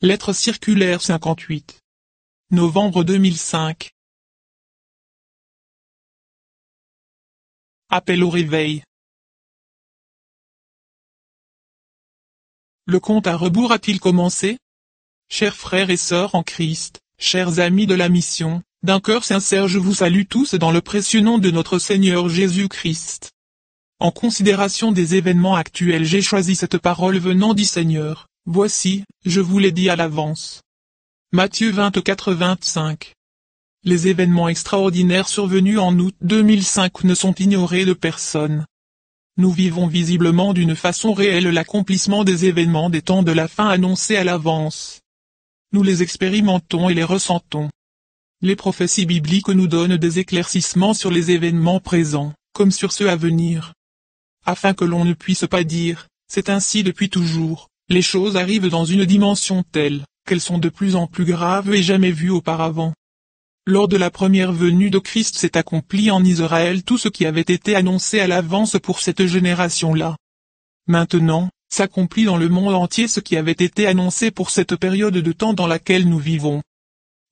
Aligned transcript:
Lettre 0.00 0.32
circulaire 0.32 1.02
58. 1.02 1.80
Novembre 2.52 3.02
2005. 3.02 3.90
Appel 7.88 8.22
au 8.22 8.30
réveil. 8.30 8.84
Le 12.86 13.00
compte 13.00 13.26
à 13.26 13.34
rebours 13.34 13.72
a-t-il 13.72 13.98
commencé? 13.98 14.58
Chers 15.28 15.56
frères 15.56 15.90
et 15.90 15.96
sœurs 15.96 16.36
en 16.36 16.44
Christ, 16.44 17.00
chers 17.18 17.58
amis 17.58 17.88
de 17.88 17.96
la 17.96 18.08
mission, 18.08 18.62
d'un 18.84 19.00
cœur 19.00 19.24
sincère 19.24 19.66
je 19.66 19.80
vous 19.80 19.94
salue 19.94 20.26
tous 20.30 20.54
dans 20.54 20.70
le 20.70 20.80
précieux 20.80 21.22
nom 21.22 21.38
de 21.38 21.50
notre 21.50 21.80
Seigneur 21.80 22.28
Jésus-Christ. 22.28 23.32
En 23.98 24.12
considération 24.12 24.92
des 24.92 25.16
événements 25.16 25.56
actuels 25.56 26.04
j'ai 26.04 26.22
choisi 26.22 26.54
cette 26.54 26.78
parole 26.78 27.18
venant 27.18 27.52
du 27.52 27.64
Seigneur, 27.64 28.27
voici, 28.48 29.04
je 29.24 29.40
vous 29.40 29.60
l'ai 29.60 29.70
dit 29.70 29.88
à 29.88 29.94
l'avance. 29.94 30.62
Matthieu 31.30 31.70
24-25 31.70 33.12
Les 33.84 34.08
événements 34.08 34.48
extraordinaires 34.48 35.28
survenus 35.28 35.78
en 35.78 35.96
août 35.98 36.16
2005 36.22 37.04
ne 37.04 37.14
sont 37.14 37.34
ignorés 37.34 37.84
de 37.84 37.92
personne. 37.92 38.66
Nous 39.36 39.52
vivons 39.52 39.86
visiblement 39.86 40.52
d'une 40.54 40.74
façon 40.74 41.12
réelle 41.12 41.48
l'accomplissement 41.48 42.24
des 42.24 42.46
événements 42.46 42.90
des 42.90 43.02
temps 43.02 43.22
de 43.22 43.30
la 43.30 43.46
fin 43.46 43.68
annoncés 43.68 44.16
à 44.16 44.24
l'avance. 44.24 45.02
Nous 45.72 45.84
les 45.84 46.02
expérimentons 46.02 46.88
et 46.88 46.94
les 46.94 47.04
ressentons. 47.04 47.68
Les 48.40 48.56
prophéties 48.56 49.06
bibliques 49.06 49.48
nous 49.48 49.68
donnent 49.68 49.98
des 49.98 50.18
éclaircissements 50.18 50.94
sur 50.94 51.10
les 51.10 51.30
événements 51.30 51.80
présents, 51.80 52.32
comme 52.52 52.72
sur 52.72 52.90
ceux 52.90 53.10
à 53.10 53.16
venir 53.16 53.74
afin 54.48 54.72
que 54.72 54.86
l'on 54.86 55.04
ne 55.04 55.12
puisse 55.12 55.44
pas 55.44 55.62
dire, 55.62 56.08
c'est 56.26 56.48
ainsi 56.48 56.82
depuis 56.82 57.10
toujours, 57.10 57.68
les 57.88 58.02
choses 58.02 58.36
arrivent 58.36 58.68
dans 58.68 58.84
une 58.84 59.04
dimension 59.04 59.62
telle, 59.62 60.04
qu'elles 60.26 60.40
sont 60.40 60.58
de 60.58 60.68
plus 60.68 60.94
en 60.94 61.06
plus 61.06 61.24
graves 61.24 61.72
et 61.72 61.82
jamais 61.82 62.10
vues 62.10 62.30
auparavant. 62.30 62.92
Lors 63.66 63.88
de 63.88 63.96
la 63.96 64.10
première 64.10 64.52
venue 64.52 64.90
de 64.90 64.98
Christ 64.98 65.36
s'est 65.36 65.56
accompli 65.56 66.10
en 66.10 66.24
Israël 66.24 66.82
tout 66.84 66.98
ce 66.98 67.08
qui 67.08 67.26
avait 67.26 67.40
été 67.40 67.74
annoncé 67.74 68.20
à 68.20 68.26
l'avance 68.26 68.76
pour 68.82 69.00
cette 69.00 69.26
génération-là. 69.26 70.16
Maintenant, 70.86 71.50
s'accomplit 71.70 72.24
dans 72.24 72.36
le 72.36 72.48
monde 72.48 72.74
entier 72.74 73.08
ce 73.08 73.20
qui 73.20 73.36
avait 73.36 73.52
été 73.52 73.86
annoncé 73.86 74.30
pour 74.30 74.50
cette 74.50 74.76
période 74.76 75.14
de 75.14 75.32
temps 75.32 75.52
dans 75.52 75.66
laquelle 75.66 76.08
nous 76.08 76.18
vivons. 76.18 76.62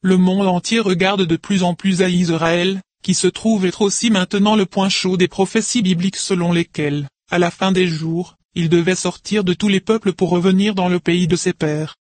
Le 0.02 0.16
monde 0.18 0.46
entier 0.46 0.80
regarde 0.80 1.22
de 1.22 1.36
plus 1.36 1.62
en 1.62 1.74
plus 1.74 2.02
à 2.02 2.08
Israël, 2.08 2.80
qui 3.02 3.14
se 3.14 3.28
trouve 3.28 3.66
être 3.66 3.82
aussi 3.82 4.10
maintenant 4.10 4.56
le 4.56 4.66
point 4.66 4.88
chaud 4.88 5.16
des 5.16 5.28
prophéties 5.28 5.82
bibliques 5.82 6.16
selon 6.16 6.52
lesquelles, 6.52 7.08
à 7.30 7.38
la 7.38 7.50
fin 7.50 7.72
des 7.72 7.86
jours, 7.86 8.36
il 8.56 8.70
devait 8.70 8.96
sortir 8.96 9.44
de 9.44 9.52
tous 9.52 9.68
les 9.68 9.80
peuples 9.80 10.14
pour 10.14 10.30
revenir 10.30 10.74
dans 10.74 10.88
le 10.88 10.98
pays 10.98 11.28
de 11.28 11.36
ses 11.36 11.52
pères. 11.52 11.96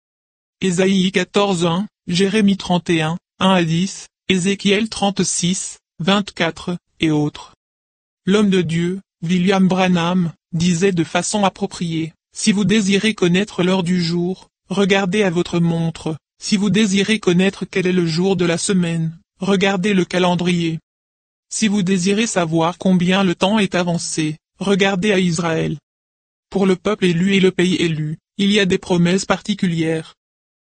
Ésaïe 0.59 1.07
14.1, 1.07 1.85
Jérémie 2.07 2.57
31, 2.57 3.17
1 3.39 3.49
à 3.49 3.63
10, 3.63 4.07
Ézéchiel 4.27 4.89
36, 4.89 5.79
24, 5.99 6.77
et 6.99 7.09
autres. 7.09 7.55
L'homme 8.25 8.49
de 8.49 8.61
Dieu, 8.61 8.99
William 9.23 9.65
Branham, 9.65 10.33
disait 10.51 10.91
de 10.91 11.05
façon 11.05 11.45
appropriée, 11.45 12.13
si 12.35 12.51
vous 12.51 12.65
désirez 12.65 13.13
connaître 13.13 13.63
l'heure 13.63 13.83
du 13.83 14.03
jour, 14.03 14.49
regardez 14.69 15.23
à 15.23 15.29
votre 15.29 15.59
montre, 15.59 16.17
si 16.43 16.57
vous 16.57 16.69
désirez 16.69 17.19
connaître 17.19 17.63
quel 17.63 17.87
est 17.87 17.93
le 17.93 18.05
jour 18.05 18.35
de 18.35 18.45
la 18.45 18.57
semaine, 18.57 19.17
regardez 19.39 19.93
le 19.93 20.03
calendrier. 20.03 20.79
Si 21.49 21.69
vous 21.69 21.81
désirez 21.81 22.27
savoir 22.27 22.77
combien 22.77 23.23
le 23.23 23.35
temps 23.35 23.57
est 23.57 23.73
avancé, 23.73 24.37
regardez 24.59 25.13
à 25.13 25.19
Israël. 25.19 25.77
Pour 26.51 26.65
le 26.65 26.75
peuple 26.75 27.05
élu 27.05 27.33
et 27.33 27.39
le 27.39 27.51
pays 27.51 27.75
élu, 27.75 28.17
il 28.37 28.51
y 28.51 28.59
a 28.59 28.65
des 28.65 28.77
promesses 28.77 29.23
particulières. 29.23 30.15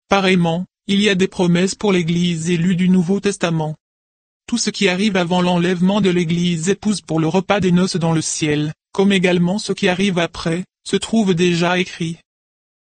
Pareillement, 0.09 0.65
il 0.87 1.03
y 1.03 1.11
a 1.11 1.15
des 1.15 1.29
promesses 1.29 1.75
pour 1.75 1.93
l'Église 1.93 2.49
élue 2.49 2.77
du 2.77 2.89
Nouveau 2.89 3.21
Testament. 3.21 3.77
Tout 4.49 4.57
ce 4.57 4.71
qui 4.71 4.89
arrive 4.89 5.19
avant 5.19 5.43
l'enlèvement 5.43 6.01
de 6.01 6.09
l'Église 6.09 6.71
épouse 6.71 7.03
pour 7.03 7.21
le 7.21 7.29
repas 7.29 7.61
des 7.61 7.73
noces 7.73 7.97
dans 7.97 8.13
le 8.13 8.23
ciel, 8.23 8.73
comme 8.93 9.13
également 9.13 9.59
ce 9.59 9.75
qui 9.75 9.89
arrive 9.89 10.19
après, 10.19 10.65
se 10.83 10.97
trouve 10.97 11.35
déjà 11.35 11.79
écrit. 11.79 12.17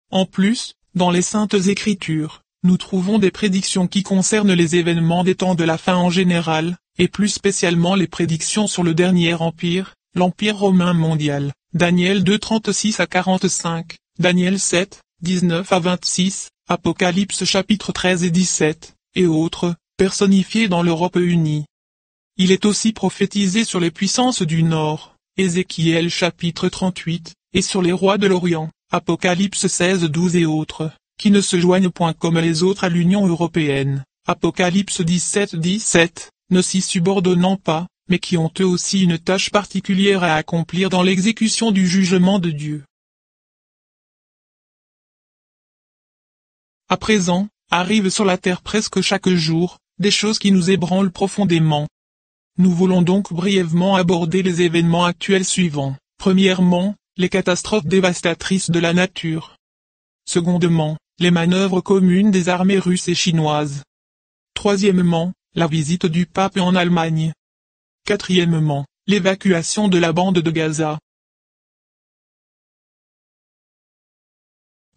En 0.09 0.25
plus, 0.25 0.75
dans 0.93 1.11
les 1.11 1.21
saintes 1.21 1.67
écritures, 1.67 2.43
nous 2.63 2.77
trouvons 2.77 3.19
des 3.19 3.31
prédictions 3.31 3.87
qui 3.87 4.03
concernent 4.03 4.53
les 4.53 4.77
événements 4.77 5.25
des 5.25 5.35
temps 5.35 5.55
de 5.55 5.65
la 5.65 5.77
fin 5.77 5.97
en 5.97 6.09
général, 6.09 6.77
et 6.97 7.09
plus 7.09 7.27
spécialement 7.27 7.95
les 7.95 8.07
prédictions 8.07 8.67
sur 8.67 8.83
le 8.83 8.93
dernier 8.93 9.33
empire, 9.33 9.95
l'Empire 10.15 10.57
romain 10.57 10.93
mondial, 10.93 11.51
Daniel 11.75 12.23
2 12.23 12.39
36 12.39 13.01
à 13.01 13.05
45, 13.05 13.97
Daniel 14.17 14.61
7, 14.61 15.01
19 15.23 15.73
à 15.73 15.79
26, 15.79 16.47
Apocalypse 16.69 17.43
chapitre 17.43 17.91
13 17.91 18.23
et 18.23 18.29
17, 18.29 18.95
et 19.15 19.25
autres, 19.25 19.75
personnifiés 19.97 20.69
dans 20.69 20.83
l'Europe 20.83 21.17
unie. 21.17 21.65
Il 22.37 22.53
est 22.53 22.63
aussi 22.63 22.93
prophétisé 22.93 23.65
sur 23.65 23.81
les 23.81 23.91
puissances 23.91 24.41
du 24.41 24.63
Nord, 24.63 25.17
Ézéchiel 25.35 26.09
chapitre 26.09 26.69
38, 26.69 27.33
et 27.51 27.61
sur 27.61 27.81
les 27.81 27.91
rois 27.91 28.17
de 28.17 28.27
l'Orient, 28.27 28.69
Apocalypse 28.89 29.67
16 29.67 30.03
12 30.05 30.37
et 30.37 30.45
autres, 30.45 30.93
qui 31.19 31.29
ne 31.29 31.41
se 31.41 31.59
joignent 31.59 31.89
point 31.89 32.13
comme 32.13 32.39
les 32.39 32.63
autres 32.63 32.85
à 32.85 32.89
l'Union 32.89 33.27
européenne, 33.27 34.05
Apocalypse 34.25 35.01
17 35.01 35.57
17, 35.57 36.29
ne 36.51 36.61
s'y 36.61 36.79
subordonnant 36.79 37.57
pas, 37.57 37.87
mais 38.09 38.19
qui 38.19 38.37
ont 38.37 38.51
eux 38.59 38.65
aussi 38.65 39.01
une 39.03 39.17
tâche 39.17 39.49
particulière 39.49 40.23
à 40.23 40.35
accomplir 40.35 40.89
dans 40.89 41.03
l'exécution 41.03 41.71
du 41.71 41.87
jugement 41.87 42.39
de 42.39 42.51
Dieu. 42.51 42.83
À 46.87 46.97
présent, 46.97 47.47
arrivent 47.71 48.09
sur 48.09 48.25
la 48.25 48.37
terre 48.37 48.61
presque 48.61 49.01
chaque 49.01 49.29
jour, 49.29 49.79
des 49.97 50.11
choses 50.11 50.37
qui 50.37 50.51
nous 50.51 50.69
ébranlent 50.69 51.11
profondément. 51.11 51.87
Nous 52.57 52.71
voulons 52.71 53.01
donc 53.01 53.33
brièvement 53.33 53.95
aborder 53.95 54.43
les 54.43 54.61
événements 54.61 55.05
actuels 55.05 55.45
suivants. 55.45 55.95
Premièrement, 56.17 56.95
les 57.17 57.29
catastrophes 57.29 57.85
dévastatrices 57.85 58.69
de 58.69 58.79
la 58.79 58.93
nature. 58.93 59.55
Secondement, 60.25 60.97
les 61.19 61.31
manœuvres 61.31 61.81
communes 61.81 62.31
des 62.31 62.49
armées 62.49 62.79
russes 62.79 63.07
et 63.07 63.15
chinoises. 63.15 63.83
Troisièmement, 64.53 65.33
la 65.53 65.67
visite 65.67 66.05
du 66.05 66.25
pape 66.25 66.57
en 66.57 66.75
Allemagne. 66.75 67.33
Quatrièmement, 68.07 68.85
l'évacuation 69.07 69.87
de 69.87 69.97
la 69.97 70.13
bande 70.13 70.37
de 70.37 70.51
Gaza. 70.51 70.99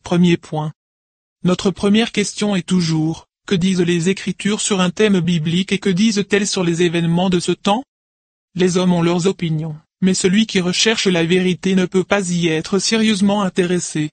Premier 0.02 0.36
point. 0.36 0.74
Notre 1.42 1.70
première 1.70 2.12
question 2.12 2.54
est 2.54 2.68
toujours, 2.68 3.24
que 3.46 3.54
disent 3.54 3.80
les 3.80 4.10
Écritures 4.10 4.60
sur 4.60 4.82
un 4.82 4.90
thème 4.90 5.20
biblique 5.20 5.72
et 5.72 5.78
que 5.78 5.88
disent-elles 5.88 6.46
sur 6.46 6.62
les 6.62 6.82
événements 6.82 7.30
de 7.30 7.40
ce 7.40 7.52
temps? 7.52 7.82
Les 8.54 8.76
hommes 8.76 8.92
ont 8.92 9.00
leurs 9.00 9.26
opinions, 9.26 9.78
mais 10.02 10.12
celui 10.12 10.46
qui 10.46 10.60
recherche 10.60 11.06
la 11.06 11.24
vérité 11.24 11.74
ne 11.74 11.86
peut 11.86 12.04
pas 12.04 12.28
y 12.28 12.48
être 12.48 12.78
sérieusement 12.78 13.40
intéressé. 13.40 14.10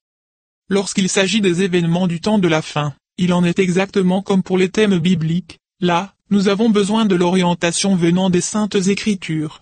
Lorsqu'il 0.69 1.09
s'agit 1.09 1.41
des 1.41 1.63
événements 1.63 2.07
du 2.07 2.21
temps 2.21 2.39
de 2.39 2.47
la 2.47 2.61
fin, 2.61 2.95
il 3.17 3.33
en 3.33 3.43
est 3.43 3.59
exactement 3.59 4.21
comme 4.21 4.41
pour 4.41 4.57
les 4.57 4.69
thèmes 4.69 4.99
bibliques, 4.99 5.59
là, 5.81 6.14
nous 6.35 6.49
avons 6.49 6.69
besoin 6.69 7.05
de 7.05 7.15
l'orientation 7.15 7.95
venant 7.95 8.29
des 8.29 8.41
saintes 8.41 8.75
écritures. 8.75 9.61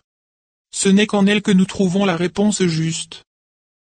Ce 0.71 0.89
n'est 0.89 1.05
qu'en 1.05 1.27
elles 1.27 1.43
que 1.43 1.51
nous 1.51 1.65
trouvons 1.65 2.03
la 2.03 2.17
réponse 2.17 2.63
juste. 2.63 3.21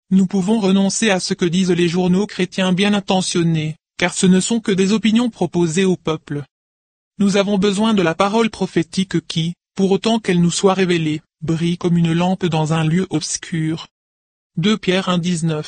Nous 0.09 0.25
pouvons 0.25 0.59
renoncer 0.59 1.11
à 1.11 1.19
ce 1.19 1.35
que 1.35 1.45
disent 1.45 1.69
les 1.69 1.87
journaux 1.87 2.25
chrétiens 2.25 2.73
bien 2.73 2.95
intentionnés, 2.95 3.75
car 3.99 4.15
ce 4.15 4.25
ne 4.25 4.39
sont 4.39 4.59
que 4.59 4.71
des 4.71 4.91
opinions 4.91 5.29
proposées 5.29 5.85
au 5.85 5.97
peuple. 5.97 6.43
Nous 7.19 7.37
avons 7.37 7.59
besoin 7.59 7.93
de 7.93 8.01
la 8.01 8.15
parole 8.15 8.49
prophétique 8.49 9.23
qui, 9.27 9.53
pour 9.75 9.91
autant 9.91 10.17
qu'elle 10.17 10.41
nous 10.41 10.49
soit 10.49 10.73
révélée, 10.73 11.21
brille 11.41 11.77
comme 11.77 11.95
une 11.95 12.13
lampe 12.13 12.47
dans 12.47 12.73
un 12.73 12.83
lieu 12.83 13.05
obscur. 13.11 13.85
2 14.57 14.79
Pierre 14.79 15.09
1.19 15.09 15.63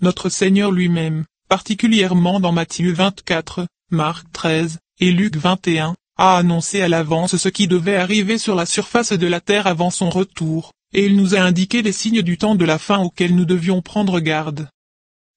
Notre 0.00 0.28
Seigneur 0.28 0.72
lui-même, 0.72 1.24
particulièrement 1.48 2.40
dans 2.40 2.50
Matthieu 2.50 2.92
24, 2.92 3.68
Marc 3.92 4.26
13 4.32 4.80
et 4.98 5.12
Luc 5.12 5.36
21, 5.36 5.94
a 6.16 6.38
annoncé 6.38 6.80
à 6.80 6.88
l'avance 6.88 7.36
ce 7.36 7.48
qui 7.48 7.68
devait 7.68 7.96
arriver 7.96 8.38
sur 8.38 8.54
la 8.54 8.66
surface 8.66 9.12
de 9.12 9.26
la 9.26 9.40
terre 9.40 9.66
avant 9.66 9.90
son 9.90 10.10
retour, 10.10 10.72
et 10.94 11.04
il 11.04 11.16
nous 11.16 11.34
a 11.34 11.40
indiqué 11.40 11.82
les 11.82 11.92
signes 11.92 12.22
du 12.22 12.38
temps 12.38 12.54
de 12.54 12.64
la 12.64 12.78
fin 12.78 12.98
auxquels 13.00 13.34
nous 13.34 13.44
devions 13.44 13.82
prendre 13.82 14.20
garde. 14.20 14.68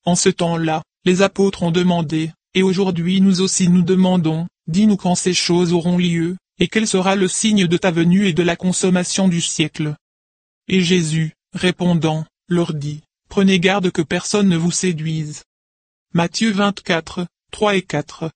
En 0.06 0.16
ce 0.16 0.30
temps-là, 0.30 0.81
les 1.06 1.22
apôtres 1.22 1.64
ont 1.64 1.72
demandé, 1.72 2.31
et 2.54 2.64
aujourd'hui 2.64 3.22
nous 3.22 3.42
aussi 3.42 3.68
nous 3.68 3.81
demandons, 3.81 4.48
dis-nous 4.68 4.98
quand 4.98 5.16
ces 5.16 5.34
choses 5.34 5.74
auront 5.74 5.98
lieu, 5.98 6.38
et 6.60 6.68
quel 6.68 6.88
sera 6.88 7.16
le 7.16 7.28
signe 7.28 7.68
de 7.68 7.78
ta 7.78 7.92
venue 7.92 8.28
et 8.28 8.34
de 8.34 8.44
la 8.44 8.56
consommation 8.56 9.28
du 9.28 9.42
siècle. 9.42 9.96
Et 10.68 10.81
Jésus, 10.81 11.34
répondant, 11.54 12.26
leur 12.48 12.74
dit, 12.74 13.02
prenez 13.30 13.60
garde 13.60 13.92
que 13.92 14.02
personne 14.02 14.50
ne 14.50 14.58
vous 14.58 14.72
séduise. 14.72 15.44
Matthieu 16.14 16.52
24, 16.52 17.26
3 17.52 17.76
et 17.76 17.81
4. 17.81 18.30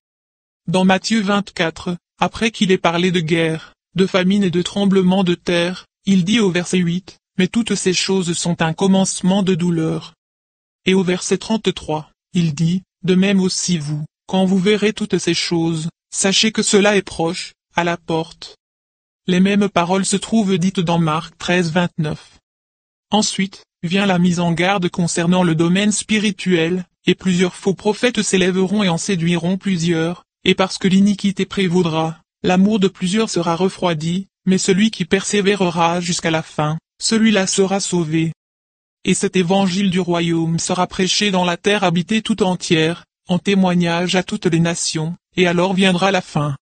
Dans 0.67 0.85
Matthieu 0.85 1.21
24, 1.21 1.97
après 2.23 2.51
qu'il 2.51 2.71
ait 2.71 2.77
parlé 2.77 3.11
de 3.11 3.19
guerre, 3.19 3.73
de 3.95 4.05
famine 4.05 4.45
et 4.45 4.49
de 4.49 4.61
tremblement 4.61 5.25
de 5.25 5.35
terre, 5.35 5.85
il 6.05 6.23
dit 6.23 6.39
au 6.39 6.51
verset 6.51 6.77
8, 6.77 7.17
Mais 7.37 7.49
toutes 7.49 7.75
ces 7.75 7.91
choses 7.91 8.31
sont 8.37 8.61
un 8.61 8.71
commencement 8.71 9.43
de 9.43 9.55
douleur. 9.55 10.13
Et 10.85 10.93
au 10.93 11.03
verset 11.03 11.37
33, 11.37 12.11
il 12.33 12.55
dit, 12.55 12.81
de 13.03 13.15
même 13.15 13.41
aussi 13.41 13.77
vous, 13.77 14.05
quand 14.25 14.45
vous 14.45 14.57
verrez 14.57 14.93
toutes 14.93 15.17
ces 15.17 15.33
choses, 15.33 15.89
sachez 16.11 16.53
que 16.53 16.63
cela 16.63 16.95
est 16.95 17.01
proche, 17.01 17.51
à 17.75 17.83
la 17.83 17.97
porte. 17.97 18.55
Les 19.27 19.41
mêmes 19.41 19.67
paroles 19.67 20.05
se 20.05 20.15
trouvent 20.15 20.57
dites 20.57 20.79
dans 20.79 20.99
Marc 20.99 21.37
13 21.37 21.73
29. 21.73 22.39
Ensuite, 23.11 23.65
vient 23.81 24.05
la 24.05 24.17
mise 24.17 24.39
en 24.39 24.53
garde 24.53 24.87
concernant 24.87 25.43
le 25.43 25.55
domaine 25.55 25.91
spirituel, 25.91 26.85
et 27.05 27.15
plusieurs 27.15 27.57
faux 27.57 27.73
prophètes 27.73 28.21
s'élèveront 28.21 28.81
et 28.81 28.87
en 28.87 28.97
séduiront 28.97 29.57
plusieurs, 29.57 30.23
et 30.45 30.55
parce 30.55 30.77
que 30.77 30.87
l'iniquité 30.87 31.45
prévaudra, 31.45 32.19
l'amour 32.43 32.79
de 32.79 32.87
plusieurs 32.87 33.29
sera 33.29 33.55
refroidi, 33.55 34.27
mais 34.45 34.57
celui 34.57 34.91
qui 34.91 35.05
persévérera 35.05 36.01
jusqu'à 36.01 36.31
la 36.31 36.43
fin, 36.43 36.77
celui-là 37.01 37.47
sera 37.47 37.79
sauvé. 37.79 38.33
Et 39.05 39.13
cet 39.13 39.35
évangile 39.35 39.89
du 39.89 39.99
royaume 39.99 40.59
sera 40.59 40.87
prêché 40.87 41.31
dans 41.31 41.45
la 41.45 41.57
terre 41.57 41.83
habitée 41.83 42.21
tout 42.21 42.43
entière, 42.43 43.05
en 43.27 43.39
témoignage 43.39 44.15
à 44.15 44.23
toutes 44.23 44.45
les 44.45 44.59
nations, 44.59 45.15
et 45.35 45.47
alors 45.47 45.73
viendra 45.73 46.11
la 46.11 46.21
fin. 46.21 46.55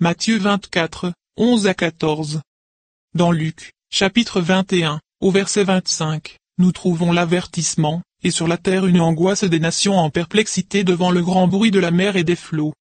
Matthieu 0.00 0.38
24, 0.38 1.12
11 1.36 1.66
à 1.68 1.74
14. 1.74 2.40
Dans 3.14 3.30
Luc, 3.30 3.72
chapitre 3.90 4.40
21, 4.40 5.00
au 5.20 5.30
verset 5.30 5.62
25, 5.62 6.36
nous 6.58 6.72
trouvons 6.72 7.12
l'avertissement, 7.12 8.02
et 8.24 8.30
sur 8.30 8.48
la 8.48 8.56
terre 8.56 8.86
une 8.86 9.00
angoisse 9.00 9.44
des 9.44 9.60
nations 9.60 9.98
en 9.98 10.10
perplexité 10.10 10.82
devant 10.82 11.10
le 11.10 11.22
grand 11.22 11.46
bruit 11.46 11.70
de 11.70 11.78
la 11.78 11.90
mer 11.90 12.16
et 12.16 12.24
des 12.24 12.36
flots. 12.36 12.72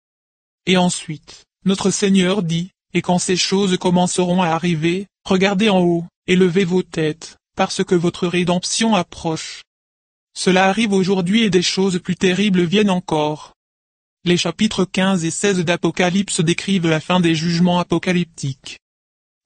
Et 0.66 0.78
ensuite, 0.78 1.44
notre 1.66 1.92
Seigneur 1.92 2.44
dit, 2.44 2.72
et 2.94 3.02
quand 3.02 3.20
ces 3.20 3.36
choses 3.36 3.78
commenceront 3.78 4.42
à 4.42 4.50
arriver, 4.50 5.08
regardez 5.26 5.70
en 5.70 5.82
haut, 5.82 6.06
et 6.28 6.36
levez 6.36 6.64
vos 6.64 6.84
têtes, 6.84 7.38
parce 7.56 7.84
que 7.84 7.96
votre 7.96 8.28
rédemption 8.28 8.96
approche. 8.96 9.62
Cela 10.36 10.66
arrive 10.68 10.94
aujourd'hui 10.94 11.44
et 11.44 11.50
des 11.50 11.62
choses 11.62 12.00
plus 12.00 12.16
terribles 12.16 12.64
viennent 12.64 12.90
encore. 12.90 13.54
Les 14.26 14.38
chapitres 14.38 14.86
15 14.86 15.26
et 15.26 15.32
16 15.32 15.60
d'Apocalypse 15.60 16.40
décrivent 16.40 16.88
la 16.88 17.02
fin 17.02 17.20
des 17.20 17.36
jugements 17.36 17.80
apocalyptiques. 17.80 18.80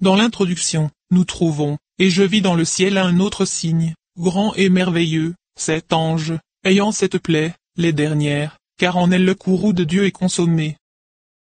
Dans 0.02 0.16
l'introduction, 0.16 0.92
nous 1.10 1.26
trouvons, 1.26 1.78
et 1.98 2.12
je 2.12 2.22
vis 2.22 2.42
dans 2.42 2.54
le 2.54 2.66
ciel 2.66 2.98
un 2.98 3.20
autre 3.20 3.46
signe, 3.46 3.96
grand 4.18 4.54
et 4.54 4.70
merveilleux, 4.70 5.34
cet 5.58 5.94
ange, 5.94 6.34
ayant 6.64 6.92
cette 6.92 7.18
plaie, 7.18 7.56
les 7.76 7.92
dernières, 7.92 8.58
car 8.78 8.98
en 8.98 9.10
elle 9.12 9.26
le 9.26 9.34
courroux 9.34 9.74
de 9.74 9.84
Dieu 9.84 10.06
est 10.06 10.12
consommé. 10.12 10.78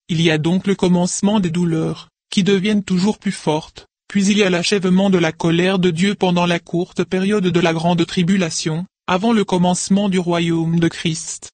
Il 0.09 0.23
y 0.23 0.31
a 0.31 0.39
donc 0.39 0.69
le 0.69 0.77
commencement 0.77 1.41
des 1.41 1.51
douleurs, 1.51 2.11
qui 2.31 2.45
deviennent 2.45 2.85
toujours 2.85 3.19
plus 3.19 3.33
fortes, 3.33 3.87
puis 4.09 4.25
il 4.27 4.39
y 4.39 4.45
a 4.45 4.51
l'achèvement 4.51 5.11
de 5.11 5.19
la 5.19 5.33
colère 5.33 5.81
de 5.81 5.91
Dieu 5.91 6.15
pendant 6.15 6.47
la 6.47 6.61
courte 6.61 7.03
période 7.03 7.47
de 7.47 7.61
la 7.61 7.73
grande 7.73 8.07
tribulation, 8.07 8.87
avant 9.09 9.33
le 9.33 9.45
commencement 9.45 10.09
du 10.09 10.21
royaume 10.21 10.79
de 10.79 10.89
Christ. 10.89 11.51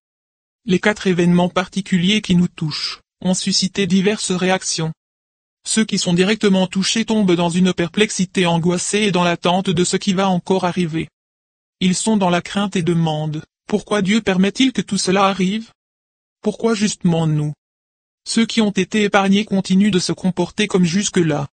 Les 0.66 0.78
quatre 0.78 1.06
événements 1.06 1.48
particuliers 1.48 2.20
qui 2.20 2.36
nous 2.36 2.48
touchent, 2.48 3.00
ont 3.22 3.34
suscité 3.34 3.86
diverses 3.86 4.32
réactions. 4.32 4.92
Ceux 5.66 5.84
qui 5.84 5.96
sont 5.96 6.12
directement 6.12 6.66
touchés 6.66 7.04
tombent 7.04 7.34
dans 7.34 7.48
une 7.48 7.72
perplexité 7.72 8.46
angoissée 8.46 8.98
et 8.98 9.12
dans 9.12 9.24
l'attente 9.24 9.70
de 9.70 9.84
ce 9.84 9.96
qui 9.96 10.12
va 10.12 10.28
encore 10.28 10.64
arriver. 10.64 11.08
Ils 11.80 11.94
sont 11.94 12.16
dans 12.16 12.30
la 12.30 12.42
crainte 12.42 12.76
et 12.76 12.82
demandent, 12.82 13.42
pourquoi 13.66 14.02
Dieu 14.02 14.20
permet-il 14.20 14.72
que 14.72 14.82
tout 14.82 14.98
cela 14.98 15.24
arrive? 15.24 15.70
Pourquoi 16.42 16.74
justement 16.74 17.26
nous? 17.26 17.52
Ceux 18.24 18.46
qui 18.46 18.60
ont 18.60 18.70
été 18.70 19.02
épargnés 19.02 19.44
continuent 19.44 19.90
de 19.90 19.98
se 19.98 20.12
comporter 20.12 20.66
comme 20.66 20.84
jusque-là. 20.84 21.48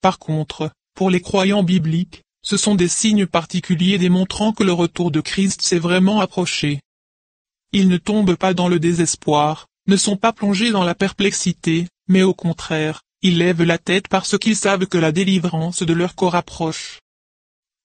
Par 0.00 0.18
contre, 0.18 0.70
pour 0.94 1.10
les 1.10 1.20
croyants 1.20 1.62
bibliques, 1.62 2.22
ce 2.42 2.56
sont 2.56 2.76
des 2.76 2.88
signes 2.88 3.26
particuliers 3.26 3.98
démontrant 3.98 4.52
que 4.52 4.62
le 4.62 4.72
retour 4.72 5.10
de 5.10 5.20
Christ 5.20 5.62
s'est 5.62 5.80
vraiment 5.80 6.20
approché. 6.20 6.80
Ils 7.72 7.88
ne 7.88 7.96
tombent 7.96 8.36
pas 8.36 8.54
dans 8.54 8.68
le 8.68 8.78
désespoir, 8.78 9.66
ne 9.88 9.96
sont 9.96 10.16
pas 10.16 10.32
plongés 10.32 10.70
dans 10.70 10.84
la 10.84 10.94
perplexité, 10.94 11.88
mais 12.08 12.22
au 12.22 12.34
contraire, 12.34 13.02
ils 13.22 13.38
lèvent 13.38 13.64
la 13.64 13.78
tête 13.78 14.06
parce 14.08 14.38
qu'ils 14.38 14.56
savent 14.56 14.86
que 14.86 14.98
la 14.98 15.10
délivrance 15.10 15.82
de 15.82 15.92
leur 15.92 16.14
corps 16.14 16.36
approche. 16.36 17.00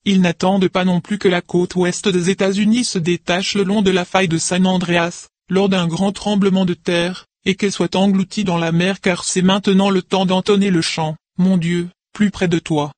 Ils 0.05 0.21
n'attendent 0.21 0.67
pas 0.67 0.85
non 0.85 1.01
plus 1.01 1.17
que 1.17 1.27
la 1.27 1.41
côte 1.41 1.75
ouest 1.75 2.07
des 2.07 2.29
États-Unis 2.29 2.85
se 2.85 2.99
détache 2.99 3.55
le 3.55 3.63
long 3.63 3.81
de 3.81 3.91
la 3.91 4.05
faille 4.05 4.27
de 4.27 4.37
San 4.37 4.65
Andreas, 4.67 5.27
lors 5.49 5.69
d'un 5.69 5.87
grand 5.87 6.11
tremblement 6.11 6.65
de 6.65 6.73
terre, 6.73 7.25
et 7.45 7.55
qu'elle 7.55 7.71
soit 7.71 7.95
engloutie 7.95 8.43
dans 8.43 8.57
la 8.57 8.71
mer 8.71 9.01
car 9.01 9.23
c'est 9.23 9.41
maintenant 9.41 9.89
le 9.89 10.01
temps 10.01 10.25
d'entonner 10.25 10.69
le 10.69 10.81
chant, 10.81 11.15
mon 11.37 11.57
Dieu, 11.57 11.89
plus 12.13 12.31
près 12.31 12.47
de 12.47 12.59
toi. 12.59 12.91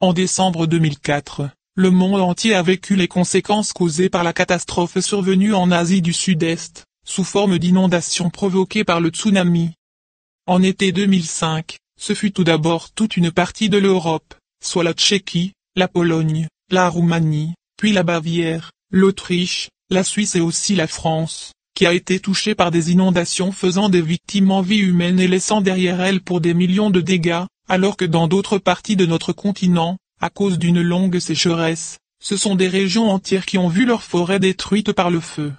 En 0.00 0.12
décembre 0.12 0.66
2004, 0.66 1.50
le 1.74 1.90
monde 1.90 2.20
entier 2.20 2.54
a 2.54 2.62
vécu 2.62 2.96
les 2.96 3.08
conséquences 3.08 3.72
causées 3.72 4.08
par 4.08 4.24
la 4.24 4.32
catastrophe 4.32 4.98
survenue 4.98 5.54
en 5.54 5.70
Asie 5.70 6.02
du 6.02 6.12
Sud-Est, 6.12 6.84
sous 7.04 7.24
forme 7.24 7.58
d'inondations 7.58 8.30
provoquées 8.30 8.84
par 8.84 9.00
le 9.00 9.10
tsunami. 9.10 9.70
En 10.46 10.62
été 10.62 10.92
2005, 10.92 11.76
ce 12.00 12.14
fut 12.14 12.32
tout 12.32 12.44
d'abord 12.44 12.90
toute 12.90 13.16
une 13.16 13.30
partie 13.30 13.68
de 13.68 13.78
l'Europe, 13.78 14.34
soit 14.62 14.84
la 14.84 14.92
Tchéquie, 14.92 15.52
la 15.76 15.88
Pologne, 15.88 16.48
la 16.70 16.88
Roumanie, 16.88 17.54
puis 17.76 17.92
la 17.92 18.02
Bavière, 18.02 18.72
l'Autriche, 18.90 19.68
la 19.90 20.04
Suisse 20.04 20.34
et 20.34 20.40
aussi 20.40 20.74
la 20.74 20.86
France, 20.86 21.52
qui 21.78 21.86
a 21.86 21.92
été 21.92 22.18
touchée 22.18 22.56
par 22.56 22.72
des 22.72 22.90
inondations 22.90 23.52
faisant 23.52 23.88
des 23.88 24.02
victimes 24.02 24.50
en 24.50 24.62
vie 24.62 24.78
humaine 24.78 25.20
et 25.20 25.28
laissant 25.28 25.60
derrière 25.60 26.00
elles 26.00 26.20
pour 26.20 26.40
des 26.40 26.52
millions 26.52 26.90
de 26.90 27.00
dégâts, 27.00 27.44
alors 27.68 27.96
que 27.96 28.04
dans 28.04 28.26
d'autres 28.26 28.58
parties 28.58 28.96
de 28.96 29.06
notre 29.06 29.32
continent, 29.32 29.96
à 30.20 30.28
cause 30.28 30.58
d'une 30.58 30.82
longue 30.82 31.20
sécheresse, 31.20 31.98
ce 32.20 32.36
sont 32.36 32.56
des 32.56 32.66
régions 32.66 33.08
entières 33.08 33.46
qui 33.46 33.58
ont 33.58 33.68
vu 33.68 33.84
leurs 33.84 34.02
forêts 34.02 34.40
détruites 34.40 34.90
par 34.90 35.08
le 35.08 35.20
feu. 35.20 35.52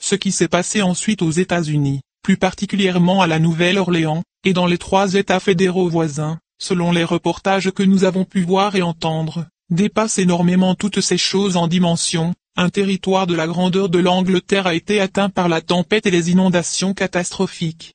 Ce 0.00 0.16
qui 0.16 0.32
s'est 0.32 0.48
passé 0.48 0.82
ensuite 0.82 1.22
aux 1.22 1.30
États-Unis, 1.30 2.00
plus 2.24 2.38
particulièrement 2.38 3.22
à 3.22 3.28
la 3.28 3.38
Nouvelle-Orléans, 3.38 4.24
et 4.42 4.52
dans 4.52 4.66
les 4.66 4.78
trois 4.78 5.14
États 5.14 5.38
fédéraux 5.38 5.88
voisins, 5.88 6.40
selon 6.58 6.90
les 6.90 7.04
reportages 7.04 7.70
que 7.70 7.84
nous 7.84 8.02
avons 8.02 8.24
pu 8.24 8.42
voir 8.42 8.74
et 8.74 8.82
entendre, 8.82 9.46
dépasse 9.70 10.18
énormément 10.18 10.74
toutes 10.74 11.00
ces 11.00 11.18
choses 11.18 11.56
en 11.56 11.68
dimension, 11.68 12.34
un 12.56 12.70
territoire 12.70 13.26
de 13.26 13.34
la 13.34 13.46
grandeur 13.46 13.90
de 13.90 13.98
l'Angleterre 13.98 14.66
a 14.66 14.74
été 14.74 15.00
atteint 15.00 15.28
par 15.28 15.48
la 15.48 15.60
tempête 15.60 16.06
et 16.06 16.10
les 16.10 16.30
inondations 16.30 16.94
catastrophiques. 16.94 17.94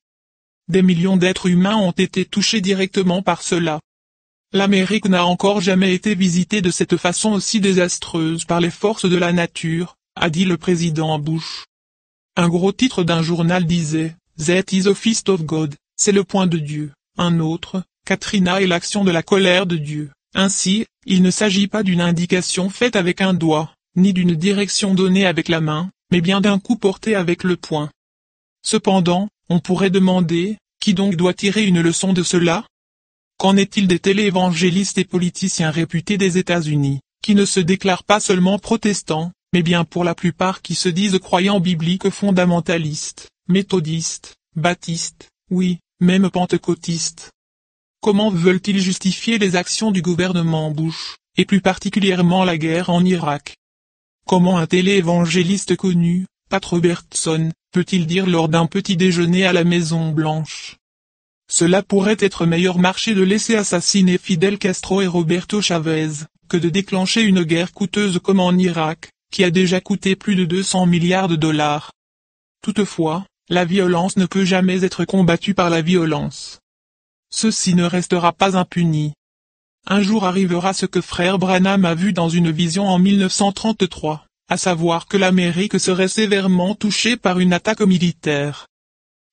Des 0.67 0.83
millions 0.83 1.17
d'êtres 1.17 1.47
humains 1.47 1.77
ont 1.77 1.91
été 1.91 2.25
touchés 2.25 2.61
directement 2.61 3.23
par 3.23 3.41
cela. 3.41 3.79
L'Amérique 4.53 5.09
n'a 5.09 5.25
encore 5.25 5.61
jamais 5.61 5.95
été 5.95 6.13
visitée 6.13 6.61
de 6.61 6.69
cette 6.69 6.97
façon 6.97 7.31
aussi 7.31 7.59
désastreuse 7.59 8.45
par 8.45 8.59
les 8.59 8.69
forces 8.69 9.09
de 9.09 9.17
la 9.17 9.33
nature, 9.33 9.95
a 10.15 10.29
dit 10.29 10.45
le 10.45 10.57
président 10.57 11.17
Bush. 11.17 11.65
Un 12.35 12.47
gros 12.47 12.71
titre 12.71 13.03
d'un 13.03 13.23
journal 13.23 13.65
disait, 13.65 14.15
That 14.37 14.71
is 14.71 14.87
a 14.87 14.91
of 14.91 15.43
God, 15.43 15.75
c'est 15.95 16.11
le 16.11 16.23
point 16.23 16.47
de 16.47 16.59
Dieu. 16.59 16.91
Un 17.17 17.39
autre, 17.39 17.83
Katrina 18.05 18.61
est 18.61 18.67
l'action 18.67 19.03
de 19.03 19.11
la 19.11 19.23
colère 19.23 19.65
de 19.65 19.77
Dieu. 19.77 20.11
Ainsi, 20.33 20.85
il 21.05 21.23
ne 21.23 21.31
s'agit 21.31 21.67
pas 21.67 21.83
d'une 21.83 22.01
indication 22.01 22.69
faite 22.69 22.95
avec 22.95 23.21
un 23.21 23.33
doigt, 23.33 23.73
ni 23.95 24.13
d'une 24.13 24.35
direction 24.35 24.93
donnée 24.93 25.25
avec 25.25 25.49
la 25.49 25.61
main, 25.61 25.91
mais 26.11 26.21
bien 26.21 26.41
d'un 26.41 26.59
coup 26.59 26.75
porté 26.75 27.15
avec 27.15 27.43
le 27.43 27.55
poing. 27.55 27.89
Cependant, 28.63 29.29
on 29.49 29.59
pourrait 29.59 29.89
demander, 29.89 30.57
qui 30.79 30.93
donc 30.93 31.15
doit 31.15 31.33
tirer 31.33 31.65
une 31.65 31.81
leçon 31.81 32.13
de 32.13 32.23
cela? 32.23 32.65
Qu'en 33.37 33.57
est-il 33.57 33.87
des 33.87 33.99
téléévangélistes 33.99 34.97
et 34.97 35.05
politiciens 35.05 35.71
réputés 35.71 36.17
des 36.17 36.37
États-Unis, 36.37 36.99
qui 37.23 37.35
ne 37.35 37.45
se 37.45 37.59
déclarent 37.59 38.03
pas 38.03 38.19
seulement 38.19 38.59
protestants, 38.59 39.31
mais 39.53 39.63
bien 39.63 39.83
pour 39.83 40.03
la 40.03 40.15
plupart 40.15 40.61
qui 40.61 40.75
se 40.75 40.89
disent 40.89 41.19
croyants 41.19 41.59
bibliques 41.59 42.09
fondamentalistes, 42.09 43.29
méthodistes, 43.47 44.35
baptistes, 44.55 45.29
oui, 45.49 45.79
même 45.99 46.29
pentecôtistes? 46.29 47.31
Comment 48.01 48.31
veulent-ils 48.31 48.79
justifier 48.79 49.37
les 49.37 49.55
actions 49.55 49.91
du 49.91 50.01
gouvernement 50.01 50.71
Bush, 50.71 51.17
et 51.37 51.45
plus 51.45 51.61
particulièrement 51.61 52.43
la 52.43 52.57
guerre 52.57 52.89
en 52.89 53.03
Irak? 53.03 53.55
Comment 54.31 54.59
un 54.59 54.65
téléévangéliste 54.65 55.75
connu, 55.75 56.25
Pat 56.49 56.63
Robertson, 56.63 57.51
peut-il 57.73 58.07
dire 58.07 58.25
lors 58.25 58.47
d'un 58.47 58.65
petit 58.65 58.95
déjeuner 58.95 59.45
à 59.45 59.51
la 59.51 59.65
Maison 59.65 60.13
Blanche? 60.13 60.77
Cela 61.51 61.83
pourrait 61.83 62.15
être 62.17 62.45
meilleur 62.45 62.79
marché 62.79 63.13
de 63.13 63.23
laisser 63.23 63.57
assassiner 63.57 64.17
Fidel 64.17 64.57
Castro 64.57 65.01
et 65.01 65.07
Roberto 65.07 65.61
Chavez, 65.61 66.23
que 66.47 66.55
de 66.55 66.69
déclencher 66.69 67.23
une 67.23 67.43
guerre 67.43 67.73
coûteuse 67.73 68.21
comme 68.23 68.39
en 68.39 68.53
Irak, 68.53 69.09
qui 69.33 69.43
a 69.43 69.51
déjà 69.51 69.81
coûté 69.81 70.15
plus 70.15 70.37
de 70.37 70.45
200 70.45 70.85
milliards 70.85 71.27
de 71.27 71.35
dollars. 71.35 71.91
Toutefois, 72.63 73.25
la 73.49 73.65
violence 73.65 74.15
ne 74.15 74.25
peut 74.25 74.45
jamais 74.45 74.85
être 74.85 75.03
combattue 75.03 75.55
par 75.55 75.69
la 75.69 75.81
violence. 75.81 76.61
Ceci 77.33 77.75
ne 77.75 77.83
restera 77.83 78.31
pas 78.31 78.55
impuni. 78.55 79.11
Un 79.87 80.01
jour 80.01 80.25
arrivera 80.25 80.73
ce 80.73 80.85
que 80.85 81.01
frère 81.01 81.39
Branham 81.39 81.85
a 81.85 81.95
vu 81.95 82.13
dans 82.13 82.29
une 82.29 82.51
vision 82.51 82.87
en 82.87 82.99
1933, 82.99 84.25
à 84.49 84.57
savoir 84.57 85.07
que 85.07 85.17
l'Amérique 85.17 85.79
serait 85.79 86.07
sévèrement 86.07 86.75
touchée 86.75 87.17
par 87.17 87.39
une 87.39 87.53
attaque 87.53 87.81
militaire. 87.81 88.67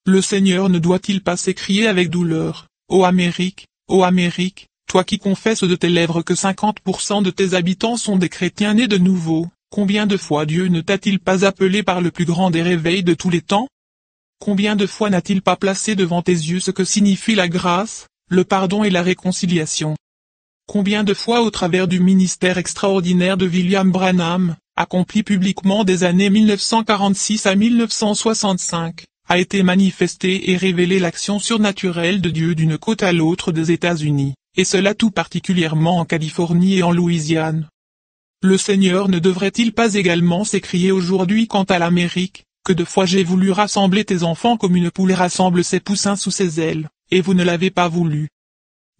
Le 0.05 0.21
Seigneur 0.21 0.69
ne 0.69 0.79
doit-il 0.79 1.21
pas 1.21 1.37
s'écrier 1.37 1.87
avec 1.87 2.09
douleur, 2.09 2.67
Ô 2.89 3.03
Amérique, 3.03 3.67
ô 3.87 4.03
Amérique, 4.03 4.67
toi 4.87 5.03
qui 5.03 5.19
confesses 5.19 5.63
de 5.63 5.75
tes 5.75 5.89
lèvres 5.89 6.23
que 6.23 6.33
50% 6.33 7.21
de 7.21 7.29
tes 7.29 7.53
habitants 7.53 7.97
sont 7.97 8.17
des 8.17 8.29
chrétiens 8.29 8.73
nés 8.73 8.87
de 8.87 8.97
nouveau, 8.97 9.47
Combien 9.71 10.07
de 10.07 10.17
fois 10.17 10.47
Dieu 10.47 10.67
ne 10.67 10.81
t'a-t-il 10.81 11.19
pas 11.19 11.45
appelé 11.45 11.83
par 11.83 12.01
le 12.01 12.09
plus 12.09 12.25
grand 12.25 12.49
des 12.49 12.63
réveils 12.63 13.03
de 13.03 13.13
tous 13.13 13.29
les 13.29 13.41
temps? 13.41 13.67
Combien 14.39 14.75
de 14.75 14.87
fois 14.87 15.11
n'a-t-il 15.11 15.43
pas 15.43 15.55
placé 15.55 15.95
devant 15.95 16.23
tes 16.23 16.31
yeux 16.31 16.59
ce 16.59 16.71
que 16.71 16.83
signifie 16.83 17.35
la 17.35 17.47
grâce, 17.47 18.07
le 18.29 18.43
pardon 18.43 18.83
et 18.83 18.89
la 18.89 19.03
réconciliation? 19.03 19.95
Combien 20.71 21.03
de 21.03 21.15
fois 21.15 21.41
au 21.41 21.49
travers 21.49 21.87
du 21.87 21.99
ministère 21.99 22.59
extraordinaire 22.59 23.37
de 23.37 23.47
William 23.47 23.89
Branham, 23.89 24.55
accompli 24.75 25.23
publiquement 25.23 25.83
des 25.83 26.03
années 26.03 26.29
1946 26.29 27.47
à 27.47 27.55
1965, 27.55 29.05
a 29.27 29.39
été 29.39 29.63
manifesté 29.63 30.51
et 30.51 30.57
révélé 30.57 30.99
l'action 30.99 31.39
surnaturelle 31.39 32.21
de 32.21 32.29
Dieu 32.29 32.53
d'une 32.53 32.77
côte 32.77 33.01
à 33.01 33.11
l'autre 33.11 33.51
des 33.51 33.71
États-Unis, 33.71 34.35
et 34.57 34.63
cela 34.63 34.93
tout 34.93 35.09
particulièrement 35.09 35.97
en 35.97 36.05
Californie 36.05 36.77
et 36.77 36.83
en 36.83 36.91
Louisiane. 36.91 37.67
Le 38.43 38.55
Seigneur 38.55 39.09
ne 39.09 39.17
devrait-il 39.17 39.73
pas 39.73 39.95
également 39.95 40.43
s'écrier 40.43 40.91
aujourd'hui 40.91 41.47
quant 41.47 41.63
à 41.63 41.79
l'Amérique, 41.79 42.43
que 42.63 42.73
de 42.73 42.85
fois 42.85 43.07
j'ai 43.07 43.23
voulu 43.23 43.49
rassembler 43.49 44.05
tes 44.05 44.21
enfants 44.21 44.55
comme 44.55 44.75
une 44.75 44.91
poule 44.91 45.13
rassemble 45.13 45.63
ses 45.63 45.79
poussins 45.79 46.15
sous 46.15 46.29
ses 46.29 46.59
ailes, 46.59 46.89
et 47.09 47.21
vous 47.21 47.33
ne 47.33 47.43
l'avez 47.43 47.71
pas 47.71 47.87
voulu. 47.87 48.29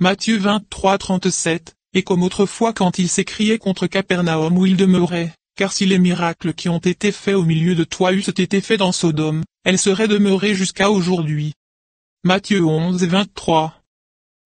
Matthieu 0.01 0.37
23 0.37 0.97
37, 0.97 1.75
et 1.93 2.03
comme 2.03 2.23
autrefois 2.23 2.71
quand 2.71 2.99
il 2.99 3.09
s'écriait 3.09 3.57
contre 3.57 3.85
Capernaum 3.85 4.57
où 4.57 4.65
il 4.65 4.77
demeurait, 4.77 5.33
car 5.57 5.73
si 5.73 5.85
les 5.85 5.99
miracles 5.99 6.53
qui 6.53 6.69
ont 6.69 6.79
été 6.79 7.11
faits 7.11 7.35
au 7.35 7.43
milieu 7.43 7.75
de 7.75 7.83
toi 7.83 8.13
eussent 8.13 8.29
été 8.29 8.61
faits 8.61 8.79
dans 8.79 8.93
Sodome, 8.93 9.43
elles 9.65 9.77
seraient 9.77 10.07
demeurées 10.07 10.55
jusqu'à 10.55 10.89
aujourd'hui. 10.89 11.51
Matthieu 12.23 12.63
11 12.63 13.03
23. 13.03 13.81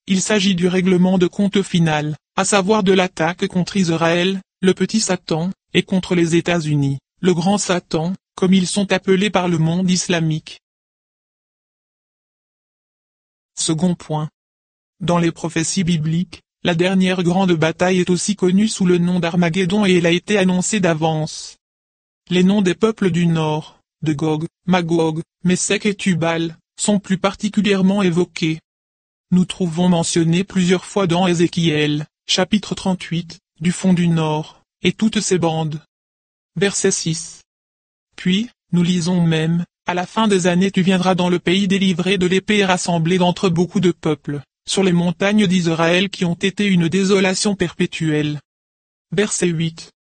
Il 0.08 0.24
s'agit 0.24 0.56
du 0.56 0.68
règlement 0.68 1.20
de 1.20 1.28
compte 1.28 1.62
final, 1.62 2.18
à 2.36 2.46
savoir 2.46 2.82
de 2.82 2.92
l'attaque 2.92 3.46
contre 3.46 3.78
Israël, 3.78 4.42
le 4.60 4.74
petit 4.74 5.02
Satan, 5.02 5.52
et 5.76 5.84
contre 5.84 6.16
les 6.16 6.36
États-Unis, 6.36 6.98
le 7.22 7.36
grand 7.36 7.60
Satan, 7.60 8.14
comme 8.34 8.56
ils 8.56 8.68
sont 8.68 8.92
appelés 8.92 9.30
par 9.30 9.48
le 9.48 9.60
monde 9.60 9.92
islamique. 9.92 10.62
Second 13.56 13.94
point. 13.94 14.30
Dans 15.04 15.20
les 15.20 15.34
prophéties 15.34 15.84
bibliques, 15.84 16.44
la 16.64 16.76
dernière 16.76 17.24
grande 17.24 17.52
bataille 17.52 18.00
est 18.00 18.10
aussi 18.10 18.38
connue 18.38 18.70
sous 18.70 18.86
le 18.86 19.00
nom 19.00 19.20
d'Armageddon 19.20 19.86
et 19.86 19.98
elle 19.98 20.06
a 20.06 20.12
été 20.12 20.38
annoncée 20.38 20.80
d'avance. 20.80 21.58
Les 22.30 22.46
noms 22.46 22.62
des 22.62 22.74
peuples 22.74 23.12
du 23.12 23.28
Nord, 23.28 23.82
de 24.02 24.14
Gog, 24.14 24.46
Magog, 24.66 25.22
Messek 25.44 25.86
et 25.86 25.96
Tubal, 25.96 26.58
sont 26.80 27.00
plus 27.00 27.18
particulièrement 27.18 28.02
évoqués. 28.02 28.62
Nous 29.32 29.44
trouvons 29.44 29.90
mentionné 29.90 30.46
plusieurs 30.46 30.86
fois 30.86 31.06
dans 31.06 31.28
Ézéchiel, 31.28 32.06
chapitre 32.26 32.74
38, 32.74 33.40
du 33.60 33.74
fond 33.74 33.94
du 33.94 34.08
nord, 34.08 34.62
et 34.84 34.94
toutes 34.94 35.20
ces 35.20 35.38
bandes. 35.38 35.82
Verset 36.56 36.92
6. 36.92 37.42
Puis, 38.16 38.50
nous 38.72 38.84
lisons 38.84 39.22
même, 39.22 39.66
à 39.86 39.96
la 39.96 40.06
fin 40.06 40.30
des 40.30 40.48
années 40.48 40.72
tu 40.72 40.82
viendras 40.82 41.14
dans 41.14 41.28
le 41.28 41.40
pays 41.40 41.68
délivré 41.68 42.18
de 42.18 42.26
l'épée 42.26 42.60
et 42.60 42.66
rassemblé 42.66 43.18
d'entre 43.18 43.50
beaucoup 43.50 43.82
de 43.82 43.92
peuples, 43.92 44.42
sur 44.68 44.84
les 44.84 44.92
montagnes 44.92 45.48
d'Israël 45.48 46.10
qui 46.10 46.26
ont 46.26 46.36
été 46.36 46.66
une 46.66 46.88
désolation 46.88 47.56
perpétuelle. 47.56 48.40
Verset 49.12 49.48
8. 49.48 49.92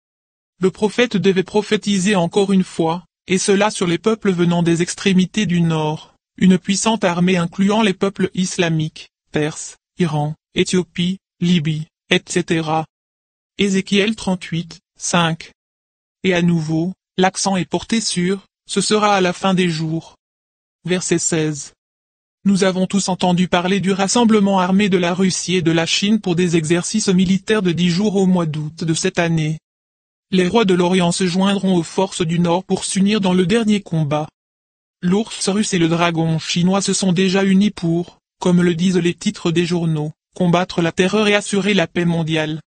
Le 0.61 0.71
prophète 0.71 1.17
devait 1.17 1.43
prophétiser 1.43 2.15
encore 2.15 2.53
une 2.53 2.65
fois, 2.65 3.05
et 3.27 3.39
cela 3.39 3.71
sur 3.71 3.87
les 3.87 3.99
peuples 3.99 4.33
venant 4.33 4.63
des 4.63 4.83
extrémités 4.83 5.47
du 5.47 5.61
nord, 5.61 6.15
une 6.37 6.59
puissante 6.59 7.05
armée 7.05 7.37
incluant 7.37 7.83
les 7.83 7.95
peuples 7.95 8.31
islamiques, 8.35 9.11
Perse, 9.33 9.77
Iran, 9.99 10.35
Éthiopie, 10.55 11.19
Libye, 11.41 11.87
etc. 12.11 12.69
Ézéchiel 13.59 14.17
38, 14.17 14.81
5. 14.97 15.51
Et 16.25 16.35
à 16.35 16.43
nouveau, 16.43 16.93
l'accent 17.17 17.57
est 17.57 17.65
porté 17.65 18.01
sur, 18.01 18.47
ce 18.67 18.81
sera 18.81 19.17
à 19.17 19.21
la 19.21 19.33
fin 19.33 19.55
des 19.55 19.69
jours. 19.69 20.17
Verset 20.85 21.19
16. 21.19 21.73
Nous 22.45 22.65
avons 22.65 22.89
tous 22.89 23.09
entendu 23.09 23.47
parler 23.47 23.79
du 23.79 23.93
rassemblement 23.93 24.59
armé 24.59 24.89
de 24.89 24.97
la 24.97 25.15
Russie 25.15 25.55
et 25.55 25.63
de 25.63 25.71
la 25.71 25.87
Chine 25.87 26.21
pour 26.21 26.35
des 26.35 26.57
exercices 26.57 27.07
militaires 27.09 27.63
de 27.63 27.71
dix 27.71 27.89
jours 27.89 28.17
au 28.17 28.27
mois 28.27 28.47
d'août 28.47 28.83
de 28.83 28.95
cette 28.95 29.21
année. 29.21 29.61
Les 30.33 30.49
rois 30.49 30.65
de 30.65 30.75
l'Orient 30.75 31.13
se 31.13 31.25
joindront 31.25 31.77
aux 31.77 31.85
forces 31.85 32.23
du 32.23 32.41
Nord 32.41 32.65
pour 32.65 32.85
s'unir 32.85 33.21
dans 33.21 33.33
le 33.33 33.47
dernier 33.47 33.81
combat. 33.81 34.27
L'ours 35.03 35.49
russe 35.49 35.73
et 35.73 35.79
le 35.79 35.89
dragon 35.89 36.41
chinois 36.41 36.83
se 36.83 36.93
sont 36.93 37.13
déjà 37.13 37.45
unis 37.45 37.71
pour, 37.71 38.19
comme 38.41 38.61
le 38.61 38.75
disent 38.75 38.97
les 38.97 39.15
titres 39.15 39.53
des 39.53 39.65
journaux, 39.65 40.11
combattre 40.35 40.83
la 40.83 40.91
terreur 40.91 41.29
et 41.29 41.37
assurer 41.37 41.75
la 41.75 41.87
paix 41.87 42.05
mondiale. 42.05 42.61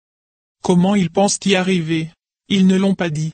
Comment 0.63 0.95
ils 0.95 1.11
pensent 1.11 1.39
y 1.47 1.55
arriver? 1.55 2.11
Ils 2.49 2.67
ne 2.67 2.77
l'ont 2.77 2.95
pas 2.95 3.09
dit. 3.09 3.33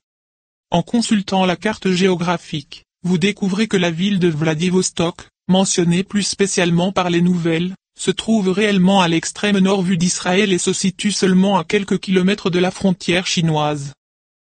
En 0.70 0.82
consultant 0.82 1.46
la 1.46 1.56
carte 1.56 1.90
géographique, 1.90 2.84
vous 3.02 3.18
découvrez 3.18 3.66
que 3.66 3.76
la 3.76 3.90
ville 3.90 4.20
de 4.20 4.28
Vladivostok, 4.28 5.28
mentionnée 5.48 6.04
plus 6.04 6.22
spécialement 6.22 6.92
par 6.92 7.10
les 7.10 7.22
nouvelles, 7.22 7.74
se 7.98 8.10
trouve 8.10 8.48
réellement 8.48 9.00
à 9.00 9.08
l'extrême 9.08 9.58
nord 9.58 9.82
vue 9.82 9.96
d'Israël 9.96 10.52
et 10.52 10.58
se 10.58 10.72
situe 10.72 11.12
seulement 11.12 11.58
à 11.58 11.64
quelques 11.64 11.98
kilomètres 11.98 12.50
de 12.50 12.58
la 12.58 12.70
frontière 12.70 13.26
chinoise. 13.26 13.92